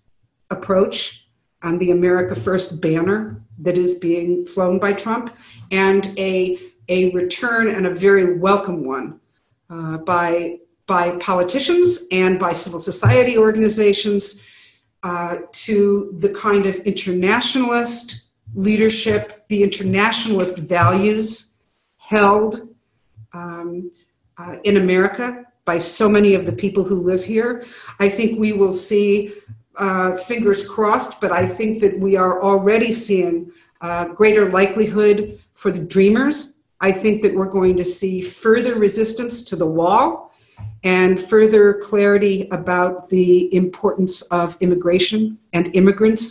approach 0.52 1.28
on 1.64 1.80
the 1.80 1.90
America 1.90 2.36
First 2.36 2.80
banner 2.80 3.44
that 3.58 3.76
is 3.76 3.96
being 3.96 4.46
flown 4.46 4.78
by 4.78 4.94
Trump, 4.94 5.36
and 5.72 6.14
a, 6.20 6.60
a 6.88 7.10
return 7.10 7.70
and 7.70 7.88
a 7.88 7.90
very 7.90 8.38
welcome 8.38 8.86
one 8.86 9.20
uh, 9.72 9.98
by, 9.98 10.60
by 10.86 11.18
politicians 11.18 12.06
and 12.12 12.38
by 12.38 12.52
civil 12.52 12.80
society 12.80 13.36
organizations 13.36 14.46
uh, 15.02 15.38
to 15.52 16.16
the 16.20 16.30
kind 16.30 16.68
of 16.68 16.76
internationalist 16.82 18.22
leadership, 18.54 19.48
the 19.48 19.64
internationalist 19.64 20.60
values 20.60 21.56
held 21.98 22.76
um, 23.34 23.90
uh, 24.38 24.58
in 24.64 24.78
America 24.78 25.48
by 25.70 25.78
so 25.78 26.10
many 26.10 26.34
of 26.34 26.48
the 26.48 26.58
people 26.64 26.84
who 26.84 27.00
live 27.12 27.24
here. 27.24 27.64
I 28.00 28.10
think 28.10 28.40
we 28.40 28.54
will 28.54 28.72
see, 28.72 29.10
uh, 29.76 30.16
fingers 30.32 30.68
crossed, 30.68 31.22
but 31.22 31.32
I 31.32 31.46
think 31.58 31.80
that 31.84 32.00
we 32.06 32.16
are 32.24 32.42
already 32.42 32.92
seeing 32.92 33.52
uh, 33.82 34.06
greater 34.20 34.46
likelihood 34.60 35.18
for 35.54 35.70
the 35.72 35.84
dreamers. 35.96 36.36
I 36.82 36.92
think 36.92 37.22
that 37.22 37.36
we're 37.36 37.54
going 37.60 37.78
to 37.78 37.86
see 37.86 38.16
further 38.46 38.74
resistance 38.88 39.44
to 39.50 39.56
the 39.56 39.72
wall 39.80 40.34
and 40.84 41.22
further 41.34 41.76
clarity 41.90 42.48
about 42.60 43.10
the 43.10 43.54
importance 43.54 44.16
of 44.40 44.58
immigration 44.66 45.38
and 45.54 45.64
immigrants 45.76 46.24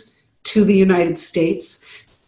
to 0.51 0.65
the 0.65 0.75
United 0.75 1.17
States. 1.17 1.63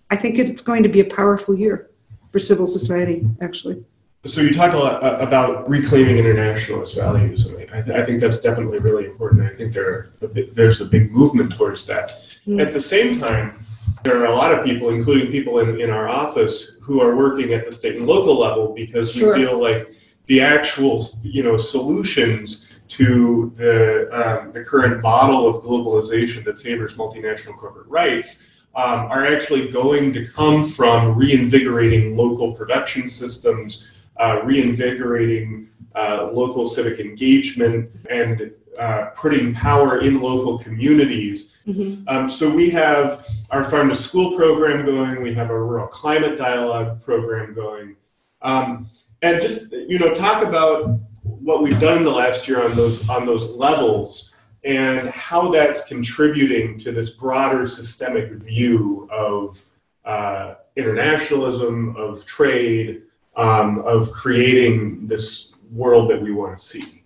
I 0.10 0.16
think 0.16 0.40
it's 0.40 0.62
going 0.62 0.84
to 0.84 0.94
be 0.98 1.02
a 1.02 1.16
powerful 1.20 1.56
year 1.64 1.90
for 2.32 2.40
civil 2.40 2.68
society, 2.68 3.20
actually. 3.42 3.84
So 4.26 4.42
you 4.42 4.54
talked 4.54 4.76
a 4.76 4.78
lot 4.78 5.04
uh, 5.04 5.18
about 5.20 5.68
reclaiming 5.68 6.18
internationalist 6.18 6.96
values, 6.96 7.48
and 7.48 7.58
I, 7.72 7.82
th- 7.82 7.98
I 7.98 8.06
think 8.06 8.20
that's 8.20 8.40
definitely 8.40 8.78
really 8.78 9.06
important. 9.06 9.42
I 9.42 9.54
think 9.54 9.74
there 9.74 10.12
a 10.22 10.28
bit, 10.28 10.54
there's 10.54 10.80
a 10.80 10.86
big 10.86 11.12
movement 11.12 11.52
towards 11.54 11.86
that. 11.86 12.12
Mm. 12.46 12.62
At 12.62 12.72
the 12.72 12.80
same 12.80 13.20
time, 13.20 13.66
there 14.04 14.22
are 14.22 14.26
a 14.26 14.36
lot 14.36 14.54
of 14.54 14.64
people, 14.64 14.90
including 14.90 15.32
people 15.32 15.58
in, 15.60 15.82
in 15.82 15.90
our 15.90 16.08
office, 16.08 16.74
who 16.82 17.02
are 17.02 17.16
working 17.16 17.54
at 17.54 17.66
the 17.66 17.72
state 17.72 17.96
and 17.96 18.06
local 18.06 18.38
level 18.38 18.74
because 18.76 19.12
sure. 19.12 19.34
we 19.34 19.44
feel 19.44 19.60
like 19.60 19.92
the 20.28 20.40
actual, 20.40 21.04
you 21.24 21.42
know, 21.42 21.58
solutions 21.58 22.80
to 22.90 23.52
the 23.56 24.08
um, 24.12 24.52
the 24.52 24.64
current 24.64 25.02
model 25.02 25.48
of 25.48 25.64
globalization 25.64 26.46
that 26.46 26.60
favors 26.60 26.94
multinational 26.94 27.58
corporate 27.58 27.88
rights 27.88 28.44
um, 28.76 29.08
are 29.10 29.26
actually 29.26 29.68
going 29.70 30.14
to 30.14 30.26
come 30.26 30.64
from 30.64 31.18
reinvigorating 31.18 32.16
local 32.16 32.54
production 32.54 33.08
systems 33.08 34.01
reinvigorating 34.44 35.70
uh, 35.96 36.30
local 36.32 36.68
civic 36.68 37.00
engagement 37.00 37.90
and 38.10 38.52
uh, 38.80 39.08
putting 39.16 39.54
power 39.54 40.00
in 40.00 40.22
local 40.22 40.58
communities. 40.58 41.58
Mm-hmm. 41.68 42.08
Um, 42.08 42.30
so 42.30 42.50
we 42.50 42.70
have 42.70 43.26
our 43.50 43.64
farm 43.66 43.90
to 43.90 43.96
school 43.96 44.36
program 44.38 44.86
going. 44.86 45.22
We 45.22 45.34
have 45.34 45.50
our 45.50 45.66
rural 45.66 45.88
climate 45.88 46.38
dialogue 46.38 47.04
program 47.04 47.54
going, 47.54 47.96
um, 48.42 48.88
and 49.22 49.42
just 49.42 49.72
you 49.72 50.00
know 50.00 50.14
talk 50.14 50.44
about 50.44 51.00
what 51.24 51.62
we've 51.62 51.80
done 51.80 51.98
in 51.98 52.04
the 52.04 52.12
last 52.12 52.48
year 52.48 52.64
on 52.64 52.76
those 52.76 53.08
on 53.10 53.26
those 53.26 53.50
levels 53.52 54.32
and 54.64 55.10
how 55.10 55.50
that's 55.50 55.84
contributing 55.86 56.78
to 56.80 56.92
this 56.92 57.10
broader 57.10 57.66
systemic 57.66 58.32
view 58.34 59.08
of 59.12 59.64
uh, 60.06 60.56
internationalism, 60.76 61.96
of 61.96 62.26
trade, 62.26 63.04
um, 63.36 63.80
of 63.80 64.12
creating 64.12 65.08
this 65.08 65.52
world 65.72 66.10
that 66.10 66.22
we 66.22 66.32
want 66.32 66.58
to 66.58 66.64
see? 66.64 67.04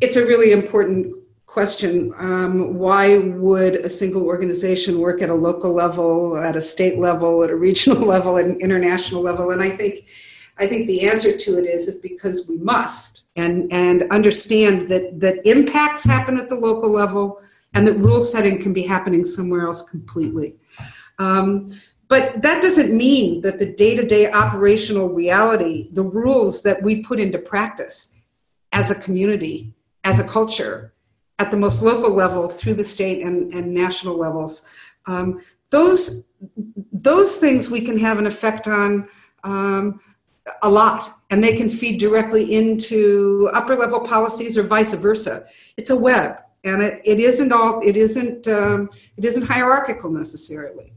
It's 0.00 0.16
a 0.16 0.26
really 0.26 0.52
important 0.52 1.14
question. 1.46 2.12
Um, 2.16 2.78
why 2.78 3.18
would 3.18 3.76
a 3.76 3.88
single 3.88 4.24
organization 4.24 4.98
work 4.98 5.22
at 5.22 5.30
a 5.30 5.34
local 5.34 5.72
level, 5.72 6.36
at 6.36 6.56
a 6.56 6.60
state 6.60 6.98
level, 6.98 7.42
at 7.42 7.50
a 7.50 7.56
regional 7.56 8.02
level, 8.14 8.38
at 8.38 8.44
an 8.44 8.60
international 8.60 9.22
level? 9.22 9.50
And 9.50 9.62
I 9.62 9.70
think, 9.70 10.08
I 10.58 10.66
think 10.66 10.86
the 10.86 11.08
answer 11.08 11.36
to 11.36 11.58
it 11.58 11.64
is 11.64 11.88
is 11.88 11.96
because 11.96 12.48
we 12.48 12.58
must, 12.58 13.24
and 13.36 13.72
and 13.72 14.10
understand 14.10 14.82
that 14.88 15.20
that 15.20 15.46
impacts 15.46 16.02
happen 16.02 16.36
at 16.36 16.48
the 16.48 16.56
local 16.56 16.90
level, 16.90 17.40
and 17.74 17.86
that 17.86 17.94
rule 17.94 18.20
setting 18.20 18.60
can 18.60 18.72
be 18.72 18.82
happening 18.82 19.24
somewhere 19.24 19.66
else 19.66 19.82
completely. 19.82 20.56
Um, 21.18 21.70
but 22.08 22.40
that 22.40 22.62
doesn't 22.62 22.96
mean 22.96 23.42
that 23.42 23.58
the 23.58 23.72
day 23.72 23.94
to 23.94 24.04
day 24.04 24.30
operational 24.30 25.08
reality, 25.08 25.88
the 25.92 26.02
rules 26.02 26.62
that 26.62 26.82
we 26.82 27.02
put 27.02 27.20
into 27.20 27.38
practice 27.38 28.14
as 28.72 28.90
a 28.90 28.94
community, 28.94 29.74
as 30.04 30.18
a 30.18 30.24
culture, 30.24 30.94
at 31.38 31.50
the 31.50 31.56
most 31.56 31.82
local 31.82 32.12
level, 32.12 32.48
through 32.48 32.74
the 32.74 32.84
state 32.84 33.22
and, 33.22 33.52
and 33.52 33.72
national 33.72 34.16
levels, 34.16 34.68
um, 35.06 35.40
those, 35.70 36.24
those 36.92 37.36
things 37.36 37.70
we 37.70 37.80
can 37.80 37.98
have 37.98 38.18
an 38.18 38.26
effect 38.26 38.66
on 38.66 39.08
um, 39.44 40.00
a 40.62 40.68
lot, 40.68 41.20
and 41.30 41.44
they 41.44 41.56
can 41.56 41.68
feed 41.68 42.00
directly 42.00 42.54
into 42.54 43.50
upper 43.52 43.76
level 43.76 44.00
policies 44.00 44.56
or 44.56 44.62
vice 44.62 44.94
versa. 44.94 45.46
It's 45.76 45.90
a 45.90 45.96
web, 45.96 46.42
and 46.64 46.82
it, 46.82 47.00
it 47.04 47.20
isn't 47.20 47.52
all 47.52 47.80
it 47.84 47.96
isn't 47.96 48.48
um, 48.48 48.88
it 49.16 49.24
isn't 49.24 49.42
hierarchical 49.42 50.10
necessarily. 50.10 50.92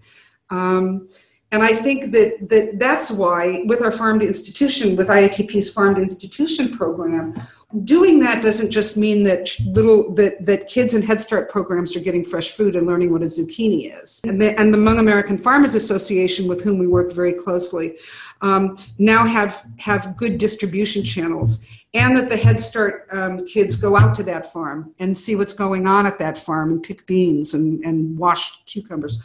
Um, 0.52 1.08
and 1.54 1.64
I 1.64 1.74
think 1.74 2.12
that, 2.12 2.48
that 2.50 2.80
that's 2.80 3.12
why, 3.12 3.64
with 3.66 3.82
our 3.82 3.92
farm 3.92 4.20
to 4.20 4.26
institution, 4.26 4.96
with 4.96 5.10
IATP's 5.10 5.70
farm 5.70 5.96
to 5.96 6.02
institution 6.02 6.78
program, 6.78 7.36
doing 7.84 8.20
that 8.22 8.42
doesn't 8.42 8.72
just 8.72 8.96
mean 8.96 9.24
that 9.24 9.54
little 9.66 10.14
that, 10.14 10.46
that 10.46 10.68
kids 10.68 10.94
in 10.94 11.02
Head 11.02 11.20
Start 11.20 11.50
programs 11.50 11.96
are 11.96 12.00
getting 12.00 12.24
fresh 12.24 12.52
food 12.52 12.76
and 12.78 12.88
learning 12.88 13.12
what 13.12 13.22
a 13.22 13.26
zucchini 13.26 14.02
is. 14.02 14.22
And 14.24 14.42
the, 14.42 14.58
and 14.58 14.74
the 14.74 14.78
Hmong 14.78 15.00
American 15.00 15.38
Farmers 15.38 15.76
Association, 15.76 16.48
with 16.48 16.64
whom 16.64 16.80
we 16.80 16.88
work 16.88 17.12
very 17.12 17.34
closely, 17.34 17.98
um, 18.40 18.78
now 18.98 19.26
have 19.26 19.66
have 19.78 20.16
good 20.16 20.38
distribution 20.38 21.04
channels. 21.04 21.66
And 21.94 22.16
that 22.16 22.30
the 22.30 22.38
Head 22.38 22.62
Start 22.62 23.08
um, 23.12 23.46
kids 23.46 23.76
go 23.76 23.98
out 23.98 24.16
to 24.16 24.24
that 24.24 24.54
farm 24.54 24.96
and 25.00 25.18
see 25.18 25.36
what's 25.36 25.52
going 25.52 25.86
on 25.86 26.06
at 26.06 26.18
that 26.20 26.38
farm 26.38 26.72
and 26.72 26.82
pick 26.82 27.06
beans 27.06 27.54
and, 27.54 27.84
and 27.84 28.18
wash 28.18 28.64
cucumbers. 28.64 29.20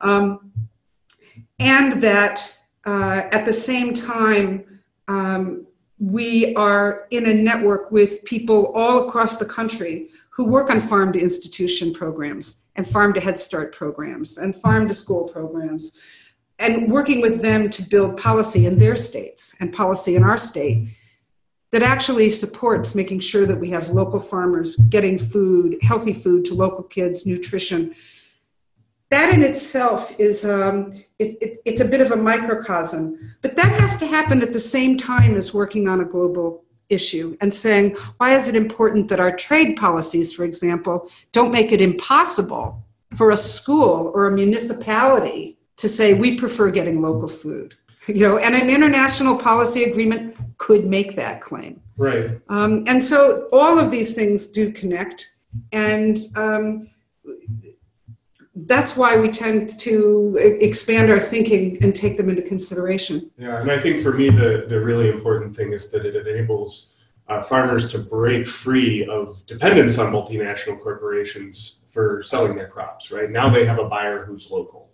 Um, 0.00 0.52
and 1.58 1.92
that 2.02 2.58
uh, 2.84 3.22
at 3.32 3.44
the 3.44 3.52
same 3.52 3.92
time, 3.92 4.80
um, 5.08 5.66
we 5.98 6.54
are 6.54 7.06
in 7.10 7.26
a 7.26 7.34
network 7.34 7.90
with 7.90 8.24
people 8.24 8.72
all 8.74 9.08
across 9.08 9.36
the 9.36 9.44
country 9.44 10.08
who 10.30 10.48
work 10.48 10.70
on 10.70 10.80
farm 10.80 11.12
to 11.12 11.18
institution 11.18 11.92
programs 11.92 12.62
and 12.76 12.88
farm 12.88 13.12
to 13.12 13.20
Head 13.20 13.36
Start 13.36 13.74
programs 13.74 14.38
and 14.38 14.54
farm 14.54 14.86
to 14.86 14.94
school 14.94 15.28
programs, 15.28 16.00
and 16.60 16.90
working 16.90 17.20
with 17.20 17.42
them 17.42 17.68
to 17.70 17.82
build 17.82 18.16
policy 18.16 18.66
in 18.66 18.78
their 18.78 18.94
states 18.94 19.56
and 19.58 19.72
policy 19.72 20.14
in 20.14 20.22
our 20.22 20.38
state 20.38 20.88
that 21.70 21.82
actually 21.82 22.30
supports 22.30 22.94
making 22.94 23.20
sure 23.20 23.46
that 23.46 23.58
we 23.58 23.70
have 23.70 23.90
local 23.90 24.20
farmers 24.20 24.76
getting 24.76 25.18
food, 25.18 25.76
healthy 25.82 26.12
food 26.12 26.44
to 26.44 26.54
local 26.54 26.84
kids, 26.84 27.26
nutrition, 27.26 27.94
that 29.10 29.32
in 29.32 29.42
itself 29.42 30.18
is 30.18 30.44
um, 30.44 30.92
it, 31.18 31.36
it, 31.40 31.58
it's 31.64 31.80
a 31.80 31.84
bit 31.84 32.00
of 32.00 32.10
a 32.12 32.16
microcosm 32.16 33.34
but 33.42 33.56
that 33.56 33.80
has 33.80 33.96
to 33.96 34.06
happen 34.06 34.42
at 34.42 34.52
the 34.52 34.60
same 34.60 34.96
time 34.96 35.36
as 35.36 35.54
working 35.54 35.88
on 35.88 36.00
a 36.00 36.04
global 36.04 36.64
issue 36.88 37.36
and 37.40 37.52
saying 37.52 37.94
why 38.18 38.34
is 38.34 38.48
it 38.48 38.56
important 38.56 39.08
that 39.08 39.20
our 39.20 39.34
trade 39.34 39.76
policies 39.76 40.32
for 40.32 40.44
example 40.44 41.10
don't 41.32 41.52
make 41.52 41.72
it 41.72 41.80
impossible 41.80 42.84
for 43.14 43.30
a 43.30 43.36
school 43.36 44.10
or 44.14 44.26
a 44.26 44.32
municipality 44.32 45.58
to 45.76 45.88
say 45.88 46.12
we 46.14 46.36
prefer 46.36 46.70
getting 46.70 47.00
local 47.02 47.28
food? 47.28 47.74
You 48.06 48.26
know 48.26 48.38
and 48.38 48.54
an 48.54 48.70
international 48.70 49.36
policy 49.36 49.84
agreement 49.84 50.34
could 50.56 50.86
make 50.86 51.14
that 51.16 51.40
claim. 51.40 51.80
Right. 51.98 52.40
Um, 52.48 52.84
and 52.86 53.02
so 53.02 53.48
all 53.52 53.78
of 53.78 53.90
these 53.90 54.14
things 54.14 54.46
do 54.46 54.72
connect. 54.72 55.34
And 55.72 56.18
um, 56.36 56.88
that's 58.66 58.96
why 58.96 59.16
we 59.16 59.30
tend 59.30 59.78
to 59.78 60.36
expand 60.60 61.10
our 61.10 61.20
thinking 61.20 61.78
and 61.82 61.94
take 61.94 62.16
them 62.16 62.28
into 62.28 62.42
consideration. 62.42 63.30
Yeah, 63.38 63.60
and 63.60 63.70
I 63.70 63.78
think 63.78 64.02
for 64.02 64.12
me, 64.12 64.30
the, 64.30 64.64
the 64.66 64.80
really 64.80 65.08
important 65.08 65.56
thing 65.56 65.72
is 65.72 65.90
that 65.90 66.04
it 66.04 66.26
enables 66.26 66.94
uh, 67.28 67.40
farmers 67.40 67.90
to 67.92 67.98
break 67.98 68.46
free 68.46 69.06
of 69.06 69.44
dependence 69.46 69.98
on 69.98 70.12
multinational 70.12 70.80
corporations 70.80 71.80
for 71.86 72.22
selling 72.22 72.56
their 72.56 72.68
crops. 72.68 73.10
Right 73.10 73.30
now, 73.30 73.50
they 73.50 73.64
have 73.64 73.78
a 73.78 73.88
buyer 73.88 74.24
who's 74.24 74.50
local, 74.50 74.90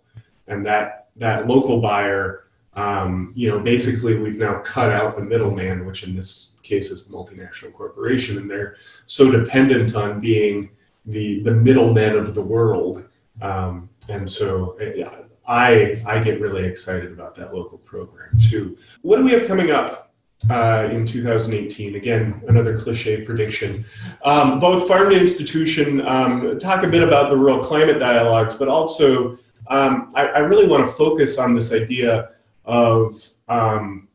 and 0.47 0.65
that 0.65 1.07
that 1.15 1.47
local 1.47 1.81
buyer, 1.81 2.47
um, 2.73 3.31
you 3.35 3.49
know, 3.49 3.59
basically 3.59 4.17
we've 4.17 4.37
now 4.37 4.59
cut 4.59 4.91
out 4.91 5.15
the 5.15 5.23
middleman, 5.23 5.85
which 5.85 6.03
in 6.03 6.15
this 6.15 6.57
case 6.61 6.91
is 6.91 7.07
the 7.07 7.15
multinational 7.15 7.73
corporation, 7.73 8.37
and 8.37 8.51
they're 8.51 8.75
so 9.05 9.31
dependent 9.31 9.95
on 9.95 10.19
being 10.19 10.69
the 11.05 11.41
the 11.43 11.51
middlemen 11.51 12.15
of 12.15 12.35
the 12.35 12.41
world 12.41 13.05
um, 13.41 13.89
and 14.09 14.29
so 14.29 14.77
yeah, 14.95 15.11
I 15.47 16.01
I 16.05 16.19
get 16.19 16.39
really 16.41 16.65
excited 16.65 17.11
about 17.11 17.35
that 17.35 17.53
local 17.53 17.77
program 17.79 18.37
too. 18.39 18.77
What 19.01 19.17
do 19.17 19.23
we 19.23 19.31
have 19.31 19.47
coming 19.47 19.71
up 19.71 20.13
uh, 20.49 20.87
in 20.91 21.05
2018? 21.05 21.95
Again, 21.95 22.43
another 22.47 22.77
cliche 22.77 23.23
prediction. 23.23 23.85
Um, 24.23 24.59
both 24.59 24.87
farm 24.87 25.09
to 25.09 25.19
institution 25.19 26.05
um, 26.05 26.59
talk 26.59 26.83
a 26.83 26.87
bit 26.87 27.03
about 27.03 27.29
the 27.29 27.37
rural 27.37 27.59
climate 27.59 27.99
dialogues, 27.99 28.55
but 28.55 28.67
also 28.67 29.37
um, 29.67 30.11
I, 30.15 30.27
I, 30.27 30.39
really 30.39 30.67
want 30.67 30.85
to 30.85 30.91
focus 30.93 31.39
on 31.39 31.55
this 31.55 31.73
idea 31.73 32.35
of 32.65 33.15
um, 33.47 34.07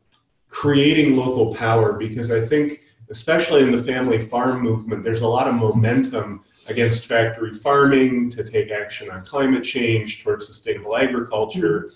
creating 0.47 1.17
local 1.17 1.53
power 1.53 1.93
because 1.93 2.31
I 2.31 2.41
think, 2.41 2.83
especially 3.11 3.61
in 3.61 3.71
the 3.71 3.83
family 3.83 4.17
farm 4.17 4.61
movement, 4.61 5.03
there's 5.03 5.21
a 5.21 5.27
lot 5.27 5.47
of 5.47 5.53
momentum 5.53 6.43
against 6.69 7.05
factory 7.05 7.53
farming 7.53 8.31
to 8.31 8.43
take 8.43 8.71
action 8.71 9.11
on 9.11 9.23
climate 9.23 9.63
change 9.63 10.23
towards 10.23 10.47
sustainable 10.47 10.97
agriculture. 10.97 11.89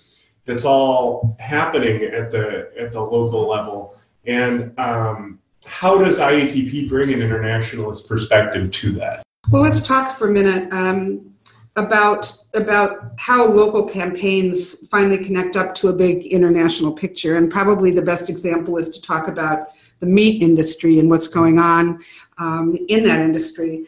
That's 0.43 0.65
all 0.65 1.35
happening 1.39 2.03
at 2.03 2.29
the 2.29 2.69
at 2.77 2.91
the 2.91 3.01
local 3.01 3.47
level, 3.47 3.97
and 4.25 4.77
um, 4.77 5.39
how 5.65 5.97
does 5.97 6.19
IATP 6.19 6.87
bring 6.87 7.11
an 7.11 7.21
internationalist 7.21 8.07
perspective 8.07 8.69
to 8.69 8.91
that? 8.93 9.23
Well, 9.49 9.63
let's 9.63 9.81
talk 9.81 10.11
for 10.11 10.27
a 10.27 10.31
minute 10.31 10.71
um, 10.71 11.33
about 11.75 12.31
about 12.53 13.13
how 13.17 13.47
local 13.47 13.85
campaigns 13.85 14.87
finally 14.87 15.17
connect 15.17 15.55
up 15.55 15.73
to 15.75 15.87
a 15.87 15.93
big 15.93 16.27
international 16.27 16.91
picture. 16.91 17.37
And 17.37 17.51
probably 17.51 17.89
the 17.89 18.03
best 18.03 18.29
example 18.29 18.77
is 18.77 18.89
to 18.89 19.01
talk 19.01 19.27
about 19.27 19.69
the 19.99 20.05
meat 20.05 20.41
industry 20.41 20.99
and 20.99 21.09
what's 21.09 21.27
going 21.27 21.59
on 21.59 22.03
um, 22.37 22.77
in 22.87 23.03
that 23.03 23.21
industry. 23.21 23.85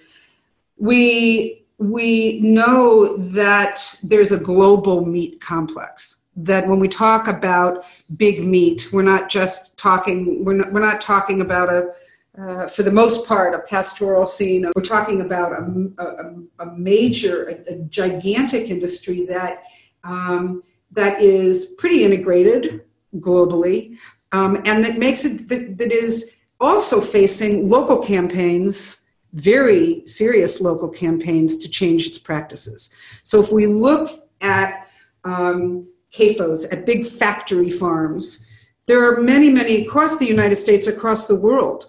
We 0.78 1.66
we 1.80 2.40
know 2.42 3.18
that 3.18 4.00
there's 4.04 4.32
a 4.32 4.38
global 4.38 5.06
meat 5.06 5.40
complex 5.40 6.24
that 6.38 6.68
when 6.68 6.80
we 6.80 6.88
talk 6.88 7.28
about 7.28 7.84
big 8.16 8.44
meat, 8.46 8.90
we're 8.94 9.02
not 9.02 9.30
just 9.30 9.76
talking, 9.78 10.46
we're 10.46 10.54
not, 10.54 10.72
we're 10.72 10.80
not 10.80 11.02
talking 11.02 11.42
about 11.42 11.70
a, 11.70 11.92
uh, 12.40 12.68
for 12.68 12.84
the 12.84 12.92
most 12.92 13.28
part, 13.28 13.56
a 13.56 13.60
pastoral 13.60 14.24
scene. 14.24 14.70
We're 14.76 14.84
talking 14.84 15.22
about 15.22 15.52
a, 15.54 15.92
a, 15.98 16.64
a 16.64 16.76
major, 16.78 17.46
a, 17.50 17.74
a, 17.74 17.78
gigantic 17.86 18.70
industry 18.70 19.26
that 19.26 19.64
um, 20.04 20.62
that 20.92 21.20
is 21.20 21.74
pretty 21.80 22.04
integrated 22.04 22.86
globally, 23.16 23.98
um, 24.32 24.62
and 24.66 24.84
that 24.84 24.98
makes 24.98 25.26
it 25.26 25.48
that, 25.50 25.78
that 25.78 25.92
is 25.92 26.36
also 26.60 27.00
facing 27.00 27.70
local 27.70 27.98
campaigns, 27.98 29.06
very 29.34 30.04
serious 30.06 30.60
local 30.60 30.90
campaigns 30.90 31.56
to 31.58 31.70
change 31.70 32.08
its 32.08 32.18
practices. 32.18 32.90
So 33.24 33.40
if 33.40 33.52
we 33.52 33.68
look 33.68 34.28
at 34.42 34.88
um, 35.24 35.88
CAFOs, 36.14 36.72
at 36.72 36.86
big 36.86 37.06
factory 37.06 37.70
farms. 37.70 38.46
There 38.88 39.04
are 39.04 39.22
many, 39.22 39.50
many 39.50 39.86
across 39.86 40.18
the 40.18 40.26
United 40.26 40.56
States, 40.56 40.88
across 40.88 41.28
the 41.28 41.36
world. 41.36 41.88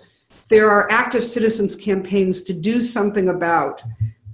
There 0.48 0.70
are 0.70 0.90
active 0.90 1.24
citizens 1.24 1.76
campaigns 1.76 2.42
to 2.42 2.52
do 2.52 2.80
something 2.80 3.28
about 3.28 3.82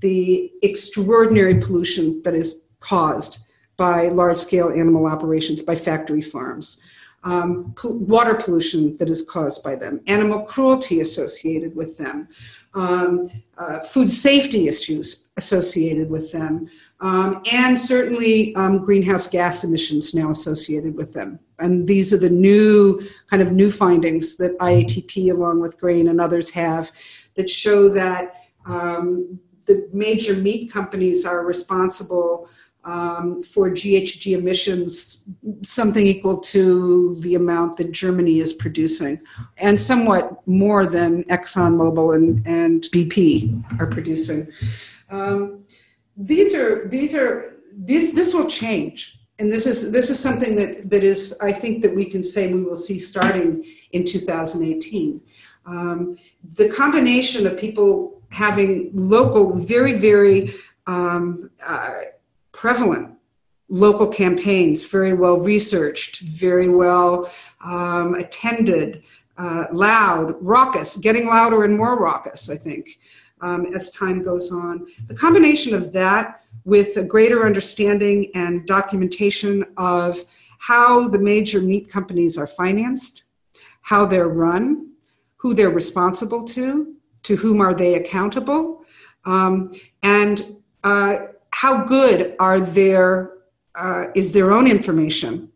the 0.00 0.52
extraordinary 0.62 1.60
pollution 1.60 2.22
that 2.22 2.34
is 2.34 2.66
caused 2.80 3.38
by 3.76 4.08
large 4.08 4.36
scale 4.36 4.70
animal 4.70 5.06
operations, 5.06 5.60
by 5.62 5.74
factory 5.74 6.20
farms 6.20 6.80
um, 7.24 7.74
water 7.84 8.34
pollution 8.34 8.96
that 8.98 9.08
is 9.08 9.22
caused 9.22 9.62
by 9.62 9.74
them, 9.74 10.00
animal 10.06 10.42
cruelty 10.42 11.00
associated 11.00 11.74
with 11.74 11.96
them, 11.96 12.28
um, 12.74 13.30
uh, 13.56 13.80
food 13.80 14.10
safety 14.10 14.68
issues 14.68 15.28
associated 15.36 16.10
with 16.10 16.30
them, 16.32 16.68
um, 17.00 17.42
and 17.50 17.78
certainly 17.78 18.54
um, 18.56 18.84
greenhouse 18.84 19.26
gas 19.26 19.64
emissions 19.64 20.14
now 20.14 20.30
associated 20.30 20.94
with 20.94 21.14
them. 21.14 21.38
And 21.58 21.86
these 21.86 22.12
are 22.12 22.18
the 22.18 22.30
new 22.30 23.00
kind 23.30 23.42
of 23.42 23.52
new 23.52 23.70
findings 23.70 24.36
that 24.36 24.58
IATP, 24.58 25.32
along 25.32 25.60
with 25.60 25.80
GRAIN 25.80 26.08
and 26.08 26.20
others, 26.20 26.50
have 26.50 26.92
that 27.36 27.48
show 27.48 27.88
that 27.88 28.34
um, 28.66 29.40
the 29.66 29.88
major 29.92 30.34
meat 30.34 30.70
companies 30.70 31.24
are 31.24 31.44
responsible 31.44 32.48
um, 32.84 33.42
for 33.42 33.70
GHG 33.70 34.36
emissions, 34.36 35.22
something 35.62 36.06
equal 36.06 36.38
to 36.38 37.16
the 37.20 37.34
amount 37.34 37.76
that 37.78 37.92
Germany 37.92 38.40
is 38.40 38.52
producing, 38.52 39.20
and 39.56 39.78
somewhat 39.80 40.46
more 40.46 40.86
than 40.86 41.24
ExxonMobil 41.24 42.14
and, 42.14 42.46
and 42.46 42.82
BP 42.84 43.80
are 43.80 43.86
producing. 43.86 44.50
Um, 45.10 45.64
these 46.16 46.54
are 46.54 46.86
these 46.88 47.14
are 47.14 47.56
these 47.72 48.14
this 48.14 48.34
will 48.34 48.48
change, 48.48 49.18
and 49.38 49.50
this 49.50 49.66
is 49.66 49.90
this 49.90 50.10
is 50.10 50.18
something 50.20 50.54
that 50.56 50.90
that 50.90 51.02
is 51.02 51.36
I 51.40 51.52
think 51.52 51.82
that 51.82 51.94
we 51.94 52.04
can 52.04 52.22
say 52.22 52.52
we 52.52 52.62
will 52.62 52.76
see 52.76 52.98
starting 52.98 53.64
in 53.92 54.04
2018. 54.04 55.20
Um, 55.66 56.18
the 56.56 56.68
combination 56.68 57.46
of 57.46 57.56
people 57.56 58.22
having 58.28 58.90
local, 58.92 59.56
very 59.56 59.94
very 59.94 60.52
um, 60.86 61.50
uh, 61.64 61.92
prevalent 62.64 63.10
local 63.68 64.06
campaigns, 64.06 64.86
very 64.86 65.12
well 65.12 65.36
researched, 65.36 66.20
very 66.20 66.70
well 66.70 67.30
um, 67.62 68.14
attended, 68.14 69.04
uh, 69.36 69.66
loud, 69.70 70.34
raucous, 70.40 70.96
getting 70.96 71.26
louder 71.26 71.64
and 71.64 71.76
more 71.76 72.00
raucous, 72.00 72.48
I 72.48 72.56
think, 72.56 72.98
um, 73.42 73.66
as 73.74 73.90
time 73.90 74.22
goes 74.22 74.50
on. 74.50 74.86
The 75.08 75.14
combination 75.14 75.74
of 75.74 75.92
that 75.92 76.40
with 76.64 76.96
a 76.96 77.04
greater 77.04 77.44
understanding 77.44 78.30
and 78.34 78.66
documentation 78.66 79.66
of 79.76 80.24
how 80.56 81.06
the 81.08 81.18
major 81.18 81.60
meat 81.60 81.90
companies 81.90 82.38
are 82.38 82.46
financed, 82.46 83.24
how 83.82 84.06
they're 84.06 84.28
run, 84.28 84.92
who 85.36 85.52
they're 85.52 85.68
responsible 85.68 86.42
to, 86.44 86.94
to 87.24 87.36
whom 87.36 87.60
are 87.60 87.74
they 87.74 87.96
accountable, 87.96 88.86
um, 89.26 89.70
and 90.02 90.56
uh, 90.82 91.26
how 91.54 91.84
good 91.84 92.34
are 92.40 92.58
their 92.58 93.30
uh, 93.76 94.06
is 94.14 94.32
their 94.32 94.50
own 94.52 94.66
information 94.66 95.50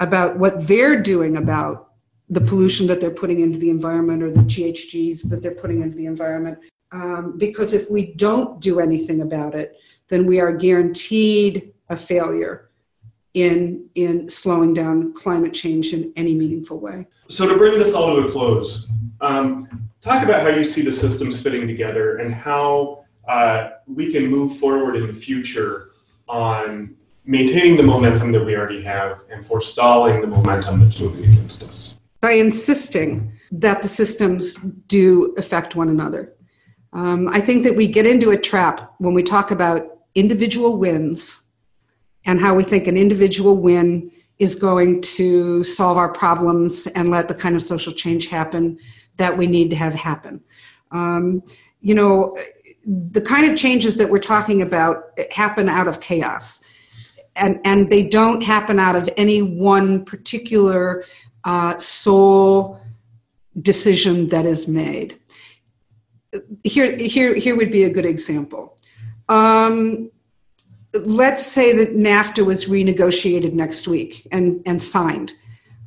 about 0.00 0.38
what 0.38 0.66
they're 0.66 1.00
doing 1.00 1.36
about 1.36 1.90
the 2.30 2.40
pollution 2.40 2.86
that 2.86 2.98
they're 3.00 3.10
putting 3.10 3.40
into 3.40 3.58
the 3.58 3.68
environment 3.68 4.22
or 4.22 4.30
the 4.30 4.40
GHGs 4.40 5.28
that 5.28 5.42
they're 5.42 5.54
putting 5.54 5.82
into 5.82 5.96
the 5.96 6.06
environment. 6.06 6.58
Um, 6.92 7.36
because 7.36 7.74
if 7.74 7.90
we 7.90 8.14
don't 8.14 8.58
do 8.60 8.80
anything 8.80 9.20
about 9.20 9.54
it, 9.54 9.76
then 10.08 10.24
we 10.24 10.40
are 10.40 10.52
guaranteed 10.52 11.74
a 11.90 11.96
failure 11.96 12.70
in 13.34 13.86
in 13.94 14.28
slowing 14.28 14.72
down 14.72 15.12
climate 15.12 15.52
change 15.52 15.92
in 15.92 16.10
any 16.16 16.34
meaningful 16.34 16.78
way. 16.78 17.06
So 17.28 17.46
to 17.46 17.58
bring 17.58 17.78
this 17.78 17.92
all 17.92 18.16
to 18.16 18.26
a 18.26 18.30
close, 18.30 18.88
um, 19.20 19.90
talk 20.00 20.22
about 20.22 20.40
how 20.40 20.48
you 20.48 20.64
see 20.64 20.80
the 20.80 20.92
systems 20.92 21.38
fitting 21.38 21.66
together 21.66 22.16
and 22.16 22.32
how 22.32 23.03
uh, 23.28 23.70
we 23.86 24.12
can 24.12 24.26
move 24.26 24.56
forward 24.58 24.96
in 24.96 25.06
the 25.06 25.12
future 25.12 25.90
on 26.28 26.94
maintaining 27.24 27.76
the 27.76 27.82
momentum 27.82 28.32
that 28.32 28.44
we 28.44 28.54
already 28.54 28.82
have 28.82 29.22
and 29.30 29.44
forestalling 29.44 30.20
the 30.20 30.26
momentum 30.26 30.80
that's 30.80 31.00
moving 31.00 31.24
against 31.24 31.62
us. 31.66 31.98
By 32.20 32.32
insisting 32.32 33.32
that 33.50 33.82
the 33.82 33.88
systems 33.88 34.56
do 34.88 35.34
affect 35.38 35.76
one 35.76 35.88
another. 35.88 36.32
Um, 36.92 37.28
I 37.28 37.40
think 37.40 37.64
that 37.64 37.76
we 37.76 37.88
get 37.88 38.06
into 38.06 38.30
a 38.30 38.36
trap 38.36 38.94
when 38.98 39.14
we 39.14 39.22
talk 39.22 39.50
about 39.50 39.98
individual 40.14 40.76
wins 40.76 41.44
and 42.24 42.40
how 42.40 42.54
we 42.54 42.62
think 42.62 42.86
an 42.86 42.96
individual 42.96 43.56
win 43.56 44.10
is 44.38 44.54
going 44.54 45.00
to 45.00 45.62
solve 45.64 45.96
our 45.96 46.12
problems 46.12 46.86
and 46.88 47.10
let 47.10 47.28
the 47.28 47.34
kind 47.34 47.54
of 47.54 47.62
social 47.62 47.92
change 47.92 48.28
happen 48.28 48.78
that 49.16 49.36
we 49.36 49.46
need 49.46 49.70
to 49.70 49.76
have 49.76 49.94
happen. 49.94 50.40
Um, 50.90 51.42
you 51.80 51.94
know, 51.94 52.36
the 52.86 53.20
kind 53.20 53.50
of 53.50 53.56
changes 53.56 53.96
that 53.96 54.10
we're 54.10 54.18
talking 54.18 54.62
about 54.62 55.18
happen 55.30 55.68
out 55.68 55.88
of 55.88 56.00
chaos. 56.00 56.60
And, 57.36 57.60
and 57.64 57.90
they 57.90 58.02
don't 58.02 58.42
happen 58.42 58.78
out 58.78 58.94
of 58.94 59.08
any 59.16 59.42
one 59.42 60.04
particular 60.04 61.04
uh, 61.44 61.76
sole 61.78 62.80
decision 63.60 64.28
that 64.28 64.46
is 64.46 64.68
made. 64.68 65.18
Here, 66.62 66.96
here, 66.96 67.34
here 67.34 67.56
would 67.56 67.70
be 67.70 67.84
a 67.84 67.90
good 67.90 68.06
example. 68.06 68.78
Um, 69.28 70.10
let's 71.04 71.44
say 71.44 71.72
that 71.76 71.96
NAFTA 71.96 72.44
was 72.44 72.66
renegotiated 72.66 73.52
next 73.52 73.88
week 73.88 74.26
and, 74.30 74.62
and 74.66 74.80
signed. 74.80 75.32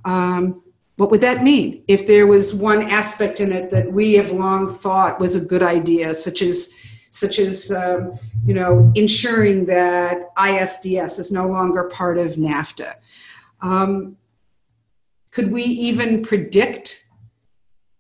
Um, 0.04 0.64
what 0.98 1.12
would 1.12 1.22
that 1.22 1.44
mean 1.44 1.84
if 1.88 2.08
there 2.08 2.28
was 2.28 2.54
one 2.54 2.82
aspect 2.84 3.40
in 3.40 3.54
it 3.54 3.70
that 3.70 3.92
we 3.92 4.16
have 4.16 4.32
long 4.32 4.68
thought 4.68 5.20
was 5.20 5.36
a 5.36 5.40
good 5.40 5.64
idea, 5.64 6.14
such 6.14 6.42
as 6.42 6.72
such 7.10 7.40
as 7.40 7.72
um, 7.72 8.12
you 8.46 8.54
know 8.54 8.92
ensuring 8.96 9.66
that 9.68 10.36
ISDS 10.36 11.20
is 11.20 11.32
no 11.32 11.48
longer 11.48 11.86
part 11.86 12.18
of 12.18 12.36
NAFTA? 12.36 12.96
Um, 13.62 14.18
could 15.32 15.52
we 15.52 15.64
even 15.64 16.24
predict 16.24 17.08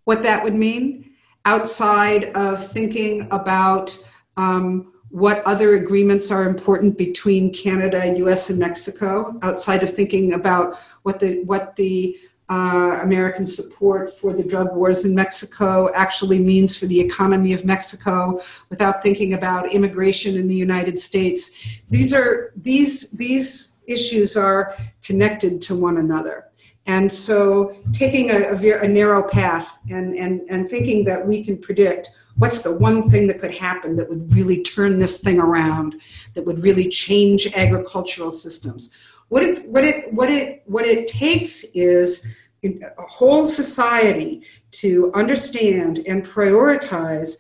what 0.06 0.24
that 0.24 0.44
would 0.44 0.56
mean 0.56 1.12
outside 1.46 2.26
of 2.36 2.66
thinking 2.66 3.28
about 3.30 3.96
um, 4.38 4.92
what 5.10 5.46
other 5.46 5.76
agreements 5.76 6.32
are 6.32 6.50
important 6.50 6.98
between 6.98 7.54
Canada, 7.54 8.14
US, 8.18 8.50
and 8.50 8.60
Mexico, 8.60 9.38
outside 9.44 9.84
of 9.84 9.90
thinking 9.90 10.34
about 10.34 10.76
what 11.04 11.20
the 11.20 11.44
what 11.44 11.76
the 11.76 12.18
uh, 12.50 13.00
American 13.02 13.46
support 13.46 14.10
for 14.10 14.34
the 14.34 14.44
drug 14.44 14.74
wars 14.76 15.04
in 15.04 15.14
Mexico 15.14 15.92
actually 15.94 16.40
means 16.40 16.78
for 16.78 16.86
the 16.86 17.00
economy 17.00 17.52
of 17.54 17.66
Mexico 17.66 18.40
without 18.70 19.04
thinking 19.04 19.34
about 19.34 19.72
immigration 19.72 20.38
in 20.38 20.48
the 20.48 20.56
United 20.56 20.98
States. 20.98 21.52
These 21.90 22.14
are 22.14 22.54
these 22.56 23.12
these 23.12 23.74
issues 23.86 24.38
are 24.38 24.74
connected 25.02 25.62
to 25.62 25.76
one 25.76 25.98
another. 25.98 26.46
And 26.86 27.12
so 27.12 27.76
taking 27.92 28.32
a, 28.32 28.54
a, 28.54 28.84
a 28.84 28.88
narrow 28.88 29.22
path 29.22 29.78
and, 29.90 30.16
and, 30.16 30.42
and 30.50 30.70
thinking 30.70 31.04
that 31.04 31.26
we 31.26 31.44
can 31.44 31.58
predict 31.58 32.10
what's 32.38 32.60
the 32.60 32.72
one 32.72 33.10
thing 33.10 33.28
that 33.28 33.40
could 33.40 33.54
happen 33.54 33.96
that 33.98 34.08
would 34.08 34.34
really 34.34 34.62
turn 34.62 35.00
this 35.00 35.20
thing 35.20 35.40
around, 35.40 35.96
that 36.34 36.46
would 36.46 36.64
really 36.64 36.88
change 36.88 37.48
agricultural 37.56 38.32
systems. 38.32 38.96
What 39.30 39.44
it, 39.44 39.60
what 39.68 39.84
it, 39.84 40.14
what 40.14 40.30
it, 40.30 40.64
what 40.66 40.86
it 40.86 41.08
takes 41.08 41.64
is 41.74 42.38
a 42.64 43.02
whole 43.02 43.46
society 43.46 44.44
to 44.72 45.12
understand 45.14 46.00
and 46.08 46.26
prioritize 46.26 47.38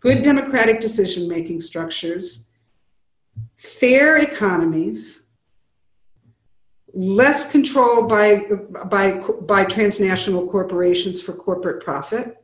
good 0.00 0.22
democratic 0.22 0.80
decision 0.80 1.28
making 1.28 1.60
structures, 1.60 2.48
fair 3.56 4.16
economies, 4.18 5.26
less 6.94 7.50
control 7.50 8.06
by, 8.06 8.44
by, 8.86 9.20
by 9.42 9.64
transnational 9.64 10.46
corporations 10.46 11.20
for 11.20 11.32
corporate 11.32 11.82
profit, 11.82 12.42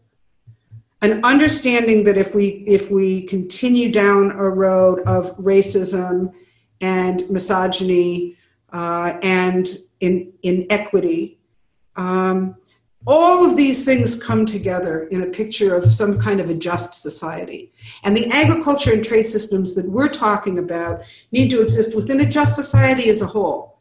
an 1.00 1.24
understanding 1.24 2.04
that 2.04 2.16
if 2.16 2.32
we 2.32 2.64
if 2.66 2.88
we 2.88 3.22
continue 3.22 3.90
down 3.90 4.30
a 4.30 4.48
road 4.48 5.00
of 5.00 5.36
racism 5.36 6.32
and 6.80 7.28
misogyny 7.28 8.36
uh, 8.72 9.18
and 9.22 9.68
in 10.00 10.32
inequity, 10.42 11.38
um, 11.96 12.56
all 13.06 13.44
of 13.44 13.56
these 13.56 13.84
things 13.84 14.14
come 14.14 14.46
together 14.46 15.04
in 15.04 15.22
a 15.22 15.26
picture 15.26 15.74
of 15.74 15.84
some 15.84 16.18
kind 16.18 16.40
of 16.40 16.48
a 16.48 16.54
just 16.54 16.94
society. 16.94 17.72
And 18.04 18.16
the 18.16 18.26
agriculture 18.30 18.92
and 18.92 19.04
trade 19.04 19.26
systems 19.26 19.74
that 19.74 19.88
we're 19.88 20.08
talking 20.08 20.58
about 20.58 21.02
need 21.32 21.50
to 21.50 21.60
exist 21.60 21.96
within 21.96 22.20
a 22.20 22.26
just 22.26 22.54
society 22.54 23.10
as 23.10 23.20
a 23.20 23.26
whole. 23.26 23.71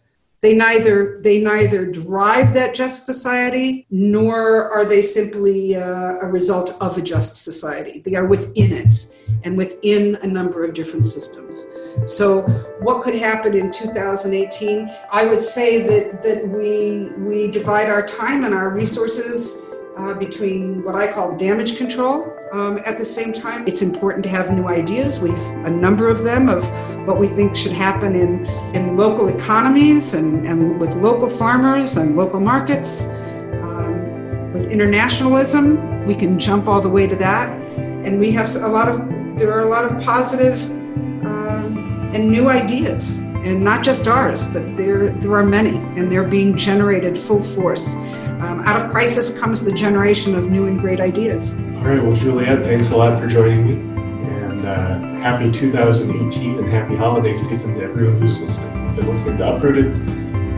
They 0.42 0.56
neither 0.56 1.20
they 1.22 1.40
neither 1.40 1.86
drive 1.86 2.56
that 2.56 2.74
just 2.74 3.06
society 3.06 3.86
nor 3.92 4.72
are 4.72 4.86
they 4.86 5.04
simply 5.04 5.76
uh, 5.76 6.18
a 6.20 6.26
result 6.26 6.76
of 6.82 6.98
a 6.98 7.02
just 7.02 7.36
society. 7.38 8.02
They 8.04 8.16
are 8.16 8.26
within 8.26 8.72
it 8.72 9.06
and 9.44 9.56
within 9.56 10.16
a 10.24 10.28
number 10.28 10.64
of 10.64 10.74
different 10.74 11.06
systems. 11.06 11.68
So, 12.04 12.42
what 12.82 13.04
could 13.04 13.14
happen 13.14 13.54
in 13.54 13.72
2018? 13.72 14.92
I 15.12 15.28
would 15.28 15.42
say 15.42 15.80
that 15.84 16.24
that 16.24 16.48
we 16.48 17.10
we 17.24 17.48
divide 17.48 17.90
our 17.90 18.06
time 18.06 18.44
and 18.44 18.56
our 18.56 18.70
resources 18.70 19.62
uh, 19.98 20.14
between 20.14 20.84
what 20.84 20.96
I 20.96 21.12
call 21.12 21.36
damage 21.36 21.78
control. 21.78 22.38
Um, 22.52 22.80
at 22.86 22.98
the 22.98 23.06
same 23.06 23.34
time, 23.34 23.68
it's 23.68 23.82
important 23.82 24.24
to 24.24 24.30
have 24.30 24.52
new 24.52 24.68
ideas. 24.68 25.20
We've 25.20 25.46
a 25.66 25.70
number 25.70 26.10
of 26.10 26.24
them 26.24 26.50
of 26.50 26.70
what 27.08 27.20
we 27.20 27.28
think 27.28 27.56
should 27.56 27.72
happen 27.72 28.16
in, 28.16 28.46
in 28.76 28.98
local 28.98 29.28
economies 29.28 30.14
and, 30.14 30.46
and 30.48 30.80
with 30.80 30.96
local 30.96 31.30
farmers 31.30 31.98
and 31.98 32.16
local 32.16 32.40
markets. 32.40 33.08
Um, 33.08 34.52
with 34.54 34.72
internationalism, 34.72 36.06
we 36.06 36.16
can 36.16 36.38
jump 36.38 36.68
all 36.68 36.82
the 36.82 36.90
way 36.90 37.08
to 37.08 37.16
that. 37.18 37.50
And 37.80 38.20
we 38.20 38.32
have 38.32 38.54
a 38.56 38.68
lot 38.68 38.90
of, 38.90 38.98
there 39.38 39.54
are 39.54 39.62
a 39.62 39.70
lot 39.70 39.86
of 39.86 40.02
positive 40.02 40.62
um, 41.26 42.12
and 42.14 42.30
new 42.30 42.50
ideas 42.50 43.18
and 43.44 43.64
not 43.64 43.84
just 43.84 44.08
ours, 44.08 44.48
but 44.48 44.78
there, 44.78 45.10
there 45.14 45.34
are 45.34 45.44
many, 45.44 45.78
and 45.98 46.12
they're 46.12 46.28
being 46.28 46.56
generated 46.56 47.18
full 47.18 47.42
force. 47.42 47.96
Um, 48.42 48.62
out 48.62 48.84
of 48.84 48.90
crisis 48.90 49.38
comes 49.38 49.64
the 49.64 49.72
generation 49.72 50.34
of 50.34 50.50
new 50.50 50.66
and 50.66 50.80
great 50.80 51.00
ideas. 51.00 51.54
All 51.54 51.84
right, 51.84 52.02
well, 52.02 52.14
Juliette, 52.16 52.64
thanks 52.64 52.90
a 52.90 52.98
lot 52.98 53.20
for 53.20 53.28
joining 53.28 53.68
me. 53.68 53.74
And 54.30 54.66
uh, 54.66 54.98
happy 55.20 55.52
2018 55.52 56.58
and 56.58 56.68
happy 56.68 56.96
holiday 56.96 57.36
season 57.36 57.76
to 57.76 57.84
everyone 57.84 58.20
who's 58.20 58.40
listening. 58.40 58.96
Been 58.96 59.08
listening 59.08 59.38
to 59.38 59.56
Uprooted, 59.56 59.94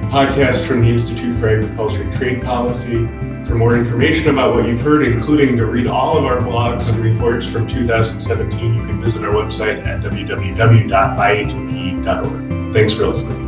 podcast 0.09 0.65
from 0.65 0.79
the 0.81 0.87
Institute 0.87 1.35
for 1.35 1.49
Agriculture 1.49 2.03
and 2.03 2.13
Trade 2.13 2.41
Policy. 2.41 3.05
For 3.43 3.55
more 3.55 3.75
information 3.75 4.29
about 4.29 4.55
what 4.55 4.65
you've 4.65 4.79
heard, 4.79 5.03
including 5.03 5.57
to 5.57 5.65
read 5.65 5.87
all 5.87 6.17
of 6.17 6.23
our 6.23 6.37
blogs 6.37 6.89
and 6.89 7.03
reports 7.03 7.51
from 7.51 7.67
2017, 7.67 8.75
you 8.75 8.81
can 8.81 9.01
visit 9.01 9.25
our 9.25 9.33
website 9.33 9.85
at 9.85 9.99
www.iatp.org. 10.01 10.63
Thanks 12.73 12.93
for 12.93 13.07
listening. 13.07 13.42